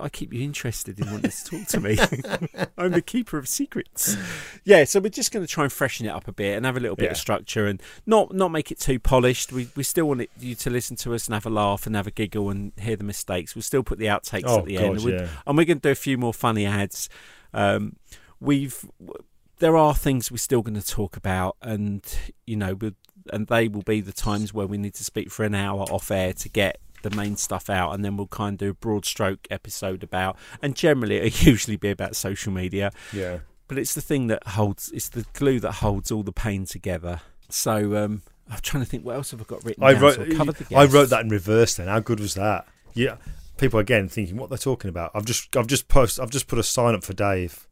[0.00, 1.98] I keep you interested in wanting to talk to me.
[2.78, 4.16] I'm the keeper of secrets.
[4.64, 6.78] Yeah, so we're just going to try and freshen it up a bit and have
[6.78, 7.10] a little bit Yeah.
[7.10, 9.52] of structure and not not make it too polished.
[9.52, 11.94] We we still want it, you to listen to us and have a laugh and
[11.94, 13.54] have a giggle and hear the mistakes.
[13.54, 14.94] We'll still put the outtakes Oh at the God, end.
[14.96, 15.28] And we're- yeah.
[15.46, 17.10] and we're going to do a few more funny ads.
[17.52, 17.96] Um,
[18.42, 18.84] we've
[19.58, 22.02] there are things we're still going to talk about, and
[22.46, 22.94] you know, we
[23.32, 26.10] and they will be the times where we need to speak for an hour off
[26.10, 29.04] air to get the main stuff out, and then we'll kind of do a broad
[29.04, 33.38] stroke episode about, and generally it'll usually be about social media, Yeah.
[33.68, 37.20] but it's the thing that holds, it's the glue that holds all the pain together.
[37.48, 40.14] So um, I'm trying to think, what else have I got written I wrote.
[40.14, 40.26] So
[40.76, 41.74] I wrote that in reverse.
[41.74, 42.66] Then how good was that?
[42.94, 43.16] Yeah.
[43.58, 45.10] People again thinking what they're talking about.
[45.14, 47.66] I've just I've just post I've just put a sign up for Dave.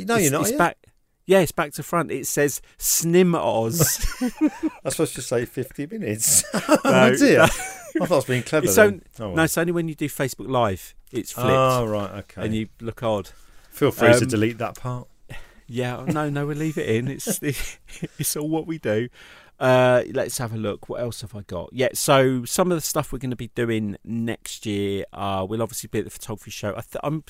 [0.00, 0.48] No, it's, you're not.
[0.48, 0.78] It's back.
[1.24, 2.10] Yeah, it's back to front.
[2.10, 4.06] It says Snim Oz.
[4.84, 6.44] I'm supposed to say 50 minutes.
[6.68, 7.38] No, oh dear.
[7.38, 7.44] no.
[7.44, 8.66] I thought I was being clever.
[8.66, 9.34] It's oh, well.
[9.34, 10.94] No, it's only when you do Facebook Live.
[11.12, 12.44] It's flipped, Oh right, okay.
[12.44, 13.30] and you look odd.
[13.70, 15.08] Feel free to um, delete that part.
[15.66, 17.08] Yeah, oh, no, no, we'll leave it in.
[17.08, 17.56] It's the,
[18.18, 19.08] it's all what we do.
[19.60, 20.88] Uh, let's have a look.
[20.88, 21.70] What else have I got?
[21.72, 25.04] Yeah, so some of the stuff we're going to be doing next year.
[25.12, 26.70] Uh, we'll obviously be at the photography show.
[26.70, 27.24] I th- I'm.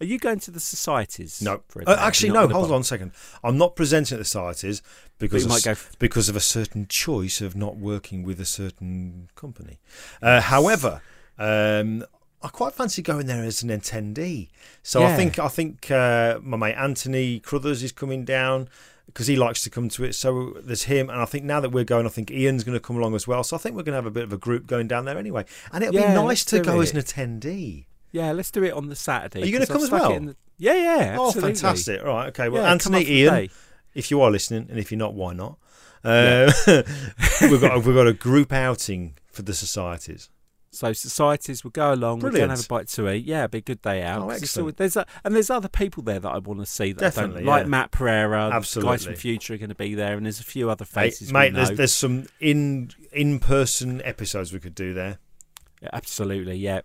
[0.00, 1.42] Are you going to the societies?
[1.42, 2.46] No, Uh, actually, no.
[2.48, 3.12] Hold on a second.
[3.42, 4.80] I'm not presenting at the societies
[5.18, 8.44] because of, might go f- because of a certain choice of not working with a
[8.44, 9.78] certain company.
[10.22, 11.02] Uh, however,
[11.38, 12.04] um,
[12.42, 14.48] I quite fancy going there as an attendee.
[14.84, 18.68] So I think I think uh, my mate Anthony Crothers is coming down
[19.06, 20.14] because he likes to come to it.
[20.14, 22.80] So there's him, and I think now that we're going, I think Ian's going to
[22.80, 23.42] come along as well.
[23.42, 25.18] So I think we're going to have a bit of a group going down there
[25.18, 27.86] anyway, and it'll Yeah, be nice to go as an attendee.
[28.12, 29.42] Yeah, let's do it on the Saturday.
[29.42, 30.18] Are you going to come as well?
[30.18, 31.16] the- Yeah, yeah.
[31.18, 32.02] Oh, fantastic!
[32.02, 32.48] Right, okay.
[32.48, 33.48] Well, Yeah, Anthony, up for the Ian,
[33.94, 35.58] if you are listening, and if you're not, why not?
[36.04, 36.50] Uh,
[37.42, 40.30] we've got we've got a group outing for the societies.
[40.70, 42.18] So societies will go along.
[42.18, 42.50] We're going to Brilliant.
[42.58, 43.24] have a bite to eat.
[43.24, 44.20] Yeah, it'd be a good day out.
[44.22, 44.76] Oh, excellent.
[44.76, 47.46] there's a, and there's other people there that I want to see that Definitely, don't
[47.46, 47.62] like.
[47.64, 47.68] yeah.
[47.68, 48.92] Matt Pereira, Absolutely.
[48.92, 51.32] guys from Future are going to be there, and there's a few other Hey, faces.
[51.32, 55.18] mate, there's there's some in in person episodes we could do there.
[55.82, 56.82] Yeah, absolutely, yeah.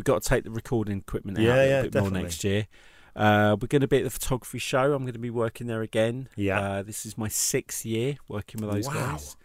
[0.00, 2.18] We've got to take the recording equipment out Yeah, a little yeah, bit definitely.
[2.20, 2.66] more next year.
[3.14, 4.94] Uh, we're going to be at the photography show.
[4.94, 6.30] I'm going to be working there again.
[6.36, 6.58] Yeah.
[6.58, 8.94] Uh, this is my sixth year working with those Wow.
[8.94, 9.36] guys.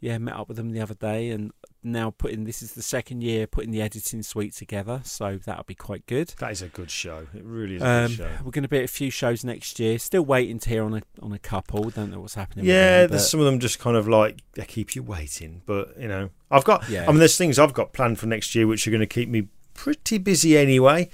[0.00, 1.50] Yeah, met up with them the other day, and
[1.82, 5.74] now putting this is the second year putting the editing suite together, so that'll be
[5.74, 6.28] quite good.
[6.38, 7.26] That is a good show.
[7.34, 8.30] It really is a Um, good show.
[8.42, 9.98] we're going to be at a few shows next year.
[9.98, 11.90] Still waiting to hear on a on a couple.
[11.90, 12.64] Don't know what's happening.
[12.64, 15.94] Yeah, them, there's some of them just kind of like they keep you waiting, but
[16.00, 16.88] you know, I've got.
[16.88, 17.04] Yeah.
[17.04, 19.28] I mean, there's things I've got planned for next year which are going to keep
[19.28, 19.48] me
[19.80, 21.08] pretty busy anyway.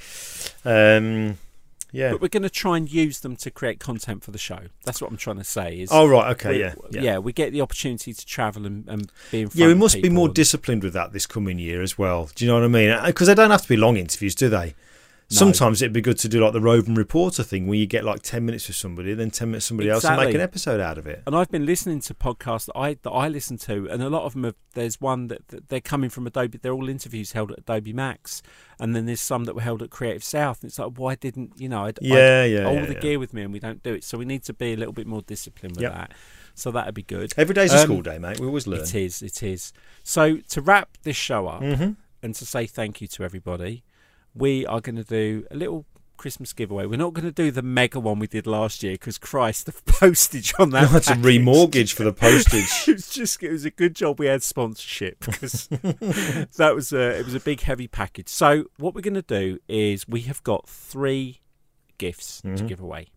[0.65, 1.39] Um,
[1.93, 2.11] yeah.
[2.11, 4.59] But we're going to try and use them to create content for the show.
[4.85, 5.79] That's what I'm trying to say.
[5.79, 7.01] Is Oh right, okay, yeah, yeah.
[7.01, 10.03] yeah, we get the opportunity to travel and, and be in front Yeah, we must
[10.03, 12.29] be more disciplined with that this coming year as well.
[12.35, 12.99] Do you know what I mean?
[13.07, 14.75] Because they don't have to be long interviews, do they?
[15.29, 15.39] No.
[15.39, 18.23] Sometimes it'd be good to do like the roving reporter thing, where you get like
[18.23, 20.99] ten minutes with somebody, then ten minutes with somebody else, and make an episode out
[20.99, 21.25] of it.
[21.27, 24.23] And I've been listening to podcasts that I that I listen to, and a lot
[24.23, 24.45] of them.
[24.45, 26.59] Have, there's one that, that they're coming from Adobe.
[26.59, 28.41] They're all interviews held at Adobe Max,
[28.79, 30.63] and then there's some that were held at Creative South.
[30.63, 31.87] And it's like, why didn't you know?
[31.87, 33.01] I'd, Yeah, I'd, yeah, all yeah, the yeah.
[33.01, 34.05] gear with me, and we don't do it.
[34.05, 35.93] So we need to be a little bit more disciplined with Yep.
[35.93, 36.13] that.
[36.55, 37.35] So that'd be good.
[37.37, 38.39] Every day's a Um, school day, mate.
[38.39, 38.83] We always learn.
[38.83, 39.23] It is.
[39.23, 39.73] It is.
[40.05, 41.91] So to wrap this show up hmm
[42.23, 43.83] and to say thank you to everybody,
[44.37, 46.87] we are going to do a little Christmas giveaway.
[46.87, 49.73] We're not going to do the mega one we did last year because Christ, the
[49.87, 50.91] postage on that.
[50.91, 52.71] That's a package- remortgage for the postage.
[52.89, 57.19] it was just it was a good job we had sponsorship because that was a
[57.19, 58.29] it was a big heavy package.
[58.29, 61.41] So what we're going to do is we have got three
[61.99, 62.69] gifts to Mhm.
[62.69, 63.09] give away.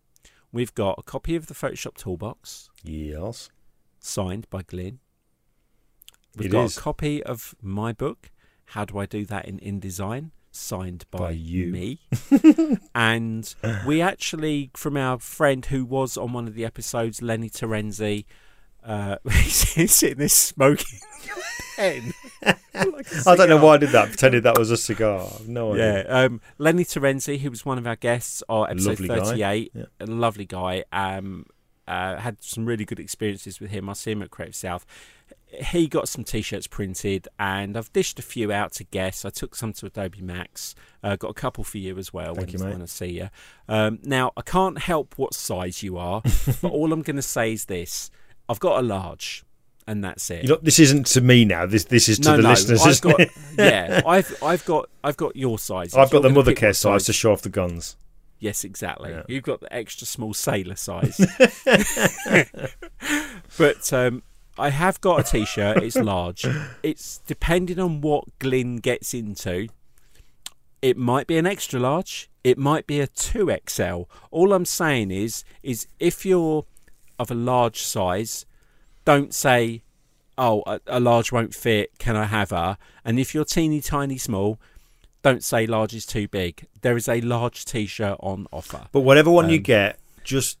[0.52, 3.48] We've got a copy of the Photoshop Toolbox yes.
[4.00, 4.98] signed by Glyn.
[6.36, 6.76] We've It got is.
[6.76, 8.30] a copy of my book.
[8.66, 10.30] How do I do that in InDesign?
[10.50, 11.66] Signed by, By you.
[11.72, 12.00] me.
[12.94, 13.54] and
[13.86, 18.24] we actually, from our friend who was on one of the episodes, Lenny Terenzi,
[18.84, 20.98] uh, he's sitting there smoking
[21.76, 22.12] pen.
[22.42, 24.08] Like I don't know why I did that.
[24.08, 25.28] Pretended that was a cigar.
[25.46, 26.04] No idea.
[26.04, 29.08] Yeah, um, Lenny Terenzi, who was one of our guests on episode Lovely.
[29.08, 29.84] 38, Yeah.
[30.00, 30.84] a lovely guy.
[30.92, 31.46] Um,
[31.86, 33.88] uh, had some really good experiences with him.
[33.88, 34.86] I see him at Creative South.
[35.52, 39.24] He got some t-shirts printed, and I've dished a few out to guests.
[39.24, 40.74] I took some to Adobe Max.
[41.02, 43.30] Uh, got a couple for you as well Thank when, you, when I see you.
[43.68, 46.22] Um, now I can't help what size you are,
[46.62, 48.10] but all I'm going to say is this:
[48.48, 49.44] I've got a large,
[49.86, 50.44] and that's it.
[50.44, 51.66] You know, this isn't to me now.
[51.66, 52.86] This this is to no, the no, listeners.
[52.86, 53.20] I've got
[53.58, 55.94] yeah, I've I've got I've got your size.
[55.94, 57.96] I've got the mother care what size to show off the guns.
[58.40, 59.10] Yes, exactly.
[59.10, 59.22] Yeah.
[59.28, 61.18] You've got the extra small sailor size.
[63.58, 64.22] but um,
[64.60, 65.82] I have got a t-shirt.
[65.82, 66.46] It's large.
[66.82, 69.68] It's depending on what Glyn gets into.
[70.82, 72.30] It might be an extra large.
[72.42, 74.02] It might be a two XL.
[74.30, 76.64] All I'm saying is, is if you're
[77.18, 78.46] of a large size,
[79.04, 79.82] don't say,
[80.38, 81.98] "Oh, a, a large won't fit.
[81.98, 84.58] Can I have her?" And if you're teeny tiny small,
[85.22, 86.66] don't say large is too big.
[86.80, 88.86] There is a large t-shirt on offer.
[88.90, 90.56] But whatever one you Um, get, just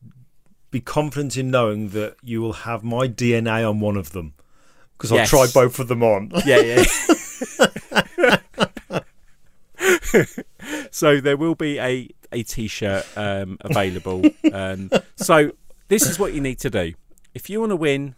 [0.70, 4.34] be confident in knowing that you will have my DNA on one of them
[4.96, 6.30] because I'll try both of them on.
[6.44, 6.84] Yeah, yeah.
[10.90, 14.22] so there will be a a t-shirt um, available.
[14.52, 15.52] Um, so
[15.88, 16.94] this is what you need to do
[17.34, 18.14] if you want to win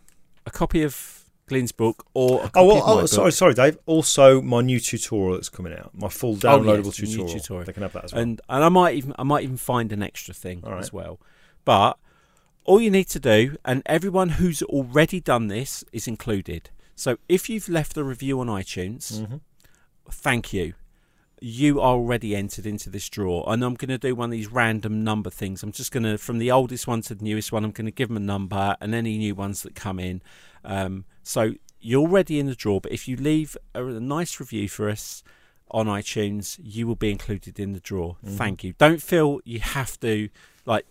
[0.46, 3.08] a copy of Glyn's book or a copy Oh, well, of my oh book.
[3.08, 3.78] sorry, sorry, Dave.
[3.86, 7.28] Also, my new tutorial that's coming out, my full downloadable Oh, yes, tutorial.
[7.28, 7.64] tutorial.
[7.66, 8.22] They can have that as well.
[8.22, 10.78] and and I might even I might even find an extra thing right.
[10.80, 11.20] as well.
[11.64, 11.96] But
[12.64, 16.70] all you need to do, and everyone who's already done this is included.
[16.94, 19.36] So if you've left a review on iTunes, Mm-hmm.
[20.10, 20.74] thank you.
[21.40, 24.52] You are already entered into this draw, and I'm going to do one of these
[24.52, 25.64] random number things.
[25.64, 27.90] I'm just going to, from the oldest one to the newest one, I'm going to
[27.90, 30.22] give them a number, and any new ones that come in.
[30.64, 34.68] Um, so you're already in the draw, but if you leave a, a nice review
[34.68, 35.24] for us
[35.72, 38.14] on iTunes, you will be included in the draw.
[38.24, 38.74] Thank you.
[38.78, 40.28] Don't feel you have to
[40.64, 40.86] like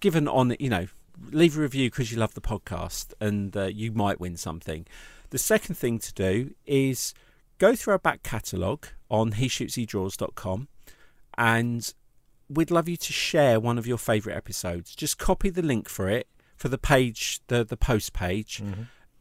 [0.00, 0.54] give an on.
[0.58, 0.86] You know,
[1.30, 4.86] leave a review because you love the podcast, and uh, you might win something.
[5.30, 7.12] The second thing to do is
[7.58, 10.68] go through our back catalogue on heshootshedraws.com
[11.36, 11.94] and
[12.48, 14.94] we'd love you to share one of your favourite episodes.
[14.94, 18.62] Just copy the link for it for the page, the, the post page.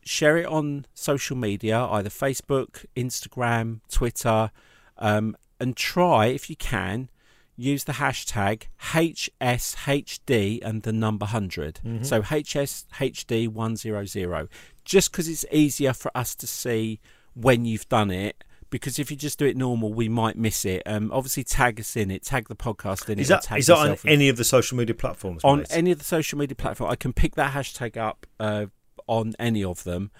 [0.03, 4.51] Share it on social media, either Facebook, Instagram, Twitter,
[4.97, 7.09] um, and try, if you can,
[7.57, 11.79] use the hashtag HSHD and the number 100.
[12.03, 14.47] So HSHD100.
[14.85, 16.99] Just because it's easier for us to see
[17.33, 18.43] when you've done it.
[18.69, 20.83] Because if you just do it normal, we might miss it.
[20.85, 23.35] Um, obviously, tag us in it, tag the podcast in is it.
[23.35, 25.41] that tag is that on in- any of the social media platforms?
[25.45, 25.67] on mate?
[25.71, 26.91] any of the social media platform.
[26.91, 28.65] I can pick that hashtag up uh,
[29.07, 30.11] on any of them.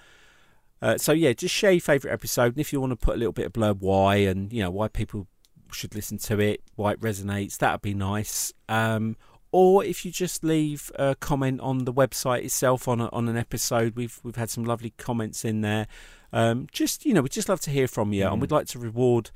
[0.80, 3.18] Uh, so yeah, just share your favourite episode, and if you want to put a
[3.18, 5.26] little bit of blurb why and you know why people
[5.72, 8.52] should listen to it, why it resonates, that'd be nice.
[8.68, 9.16] Um,
[9.50, 13.36] or if you just leave a comment on the website itself on a, on an
[13.36, 15.86] episode, we've we've had some lovely comments in there.
[16.32, 18.78] Um, just you know, we'd just love to hear from you, and we'd like to
[18.78, 19.30] reward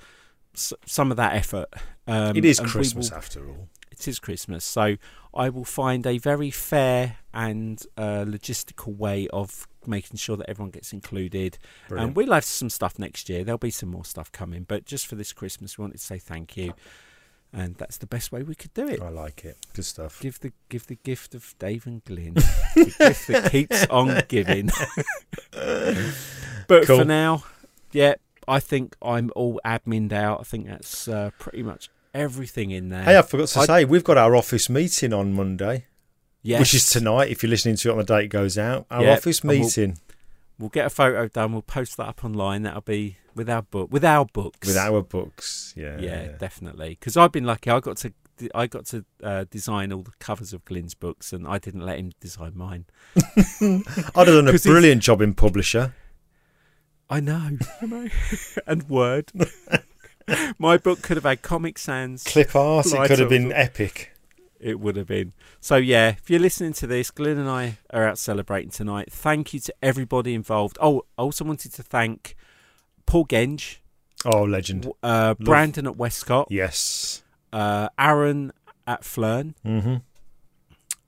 [0.54, 1.68] s- some of that effort.
[2.06, 3.68] Um, it is Christmas will- after all.
[3.90, 4.96] it is Christmas, so
[5.32, 10.70] I will find a very fair and uh, logistical way of making sure that everyone
[10.70, 11.58] gets included.
[11.88, 12.08] Brilliant.
[12.08, 13.44] And we'll have some stuff next year.
[13.44, 16.18] There'll be some more stuff coming, but just for this Christmas, we wanted to say
[16.18, 16.74] thank you,
[17.52, 19.00] and that's the best way we could do it.
[19.02, 19.56] I like it.
[19.74, 20.20] Good stuff.
[20.20, 24.70] Give the give the gift of Dave and Glyn, the gift that keeps on giving.
[26.68, 26.98] but Cool.
[26.98, 27.44] for now,
[27.92, 28.14] yeah,
[28.48, 30.40] I think I'm all admined out.
[30.40, 33.02] I think that's uh, pretty much everything in there.
[33.04, 35.86] Hey, I forgot to I- say we've got our office meeting on Monday,
[36.42, 36.60] yes.
[36.60, 37.30] which is tonight.
[37.30, 39.48] If you're listening to it on the date it goes out, our Yeah, office and
[39.50, 39.98] we'll- meeting
[40.58, 41.52] We'll get a photo done.
[41.52, 42.62] We'll post that up online.
[42.62, 44.68] That'll be with our book, with our books.
[44.68, 45.72] with our books.
[45.76, 46.90] Yeah, yeah, definitely.
[46.90, 47.68] Because I've been lucky.
[47.70, 48.12] I got to
[48.54, 51.98] I got to uh, design all the covers of Glyn's books, and I didn't let
[51.98, 52.84] him design mine.
[53.16, 53.26] I'd
[53.60, 55.94] have done a 'Cause he's- brilliant job in publisher.
[57.10, 58.08] I know, I know.
[58.66, 59.32] and Word.
[60.58, 62.22] My book could have had Comic Sans.
[62.22, 62.86] Clip art.
[62.86, 64.11] It could have been epic.
[64.62, 65.32] It would have been.
[65.60, 69.10] So yeah, if you're listening to this, Glyn and I are out celebrating tonight.
[69.10, 70.78] Thank you to everybody involved.
[70.80, 72.36] Oh, I also wanted to thank
[73.06, 73.78] Paul Genge,
[74.24, 74.88] Oh, legend.
[75.02, 77.22] uh, Brandon at Westcott, Yes.
[77.52, 78.52] uh, Aaron
[78.86, 79.96] at Flern, Mm-hmm.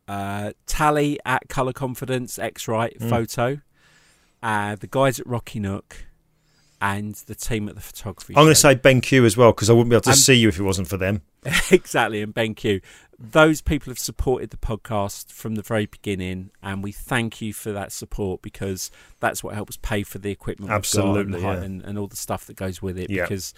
[0.08, 3.08] uh, Tally at Colour Confidence X-Rite Mm.
[3.08, 3.60] Photo,
[4.42, 6.06] uh, the guys at Rocky Nook,
[6.80, 8.34] and the team at the photography.
[8.36, 10.34] I'm going to say BenQ as well because I wouldn't be able to Um, see
[10.34, 11.22] you if it wasn't for them.
[11.70, 12.82] exactly, and BenQ.
[13.16, 17.70] Those people have supported the podcast from the very beginning, and we thank you for
[17.72, 18.90] that support because
[19.20, 21.62] that's what helps pay for the equipment, Absolutely, and, yeah.
[21.62, 23.10] and, and all the stuff that goes with it.
[23.10, 23.22] Yeah.
[23.22, 23.54] Because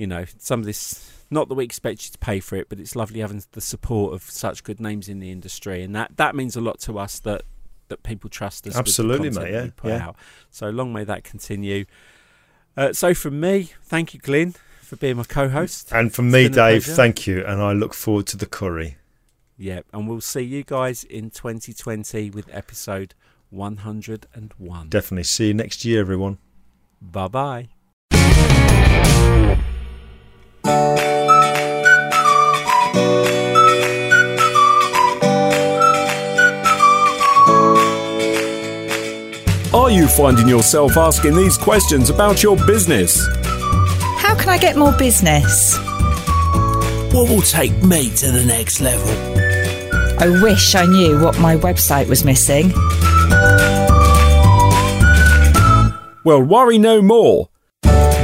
[0.00, 2.80] you know, some of this, not that we expect you to pay for it, but
[2.80, 6.34] it's lovely having the support of such good names in the industry, and that that
[6.34, 7.42] means a lot to us that
[7.88, 8.76] that people trust us.
[8.76, 10.06] Absolutely, mate, yeah, we put yeah.
[10.06, 10.16] out.
[10.50, 11.84] So long may that continue.
[12.76, 14.54] Uh, so from me, thank you, Glyn,
[14.90, 15.92] for being my co-host.
[15.92, 17.44] And from me, It's been a Dave, thank you.
[17.46, 18.96] And I look forward to the curry.
[19.56, 23.14] Yeah, and we'll see you guys in 2020 with episode
[23.50, 24.88] 101.
[24.88, 25.22] Definitely.
[25.22, 26.38] See you next year, everyone.
[27.00, 27.68] bye bye.
[39.72, 43.24] Are you finding yourself asking these questions about your business?
[44.30, 45.76] How can I get more business?
[47.12, 49.10] What will take me to the next level?
[50.20, 52.70] I wish I knew what my website was missing.
[56.24, 57.48] Well, worry no more.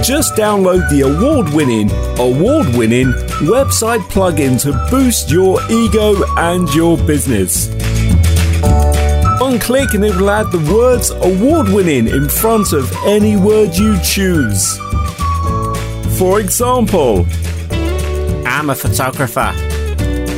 [0.04, 1.90] Just download the award winning,
[2.20, 3.10] award winning
[3.42, 7.66] website plugin to boost your ego and your business.
[9.40, 13.74] One click and it will add the words award winning in front of any word
[13.74, 14.78] you choose.
[16.18, 17.26] For example,
[18.46, 19.52] I'm a photographer.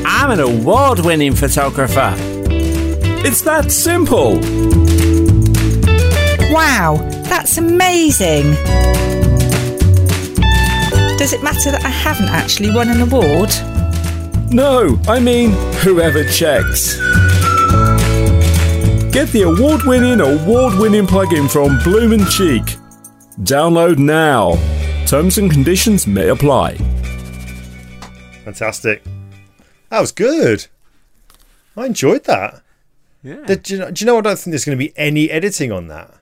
[0.04, 2.14] I'm an award winning photographer.
[3.24, 4.40] it's that simple.
[6.52, 6.96] Wow,
[7.28, 8.54] that's amazing!
[11.16, 13.50] Does it matter that I haven't actually won an award?
[14.52, 15.52] No, I mean
[15.84, 16.96] whoever checks.
[19.12, 22.64] Get the award winning, award winning plugin from Bloom and Cheek.
[23.42, 24.58] Download now.
[25.08, 26.74] Terms and conditions may apply.
[28.44, 29.02] Fantastic.
[29.88, 30.66] That was good.
[31.78, 32.60] I enjoyed that.
[33.22, 33.42] Yeah.
[33.46, 35.72] Did you know, do you know I don't think there's going to be any editing
[35.72, 36.17] on that?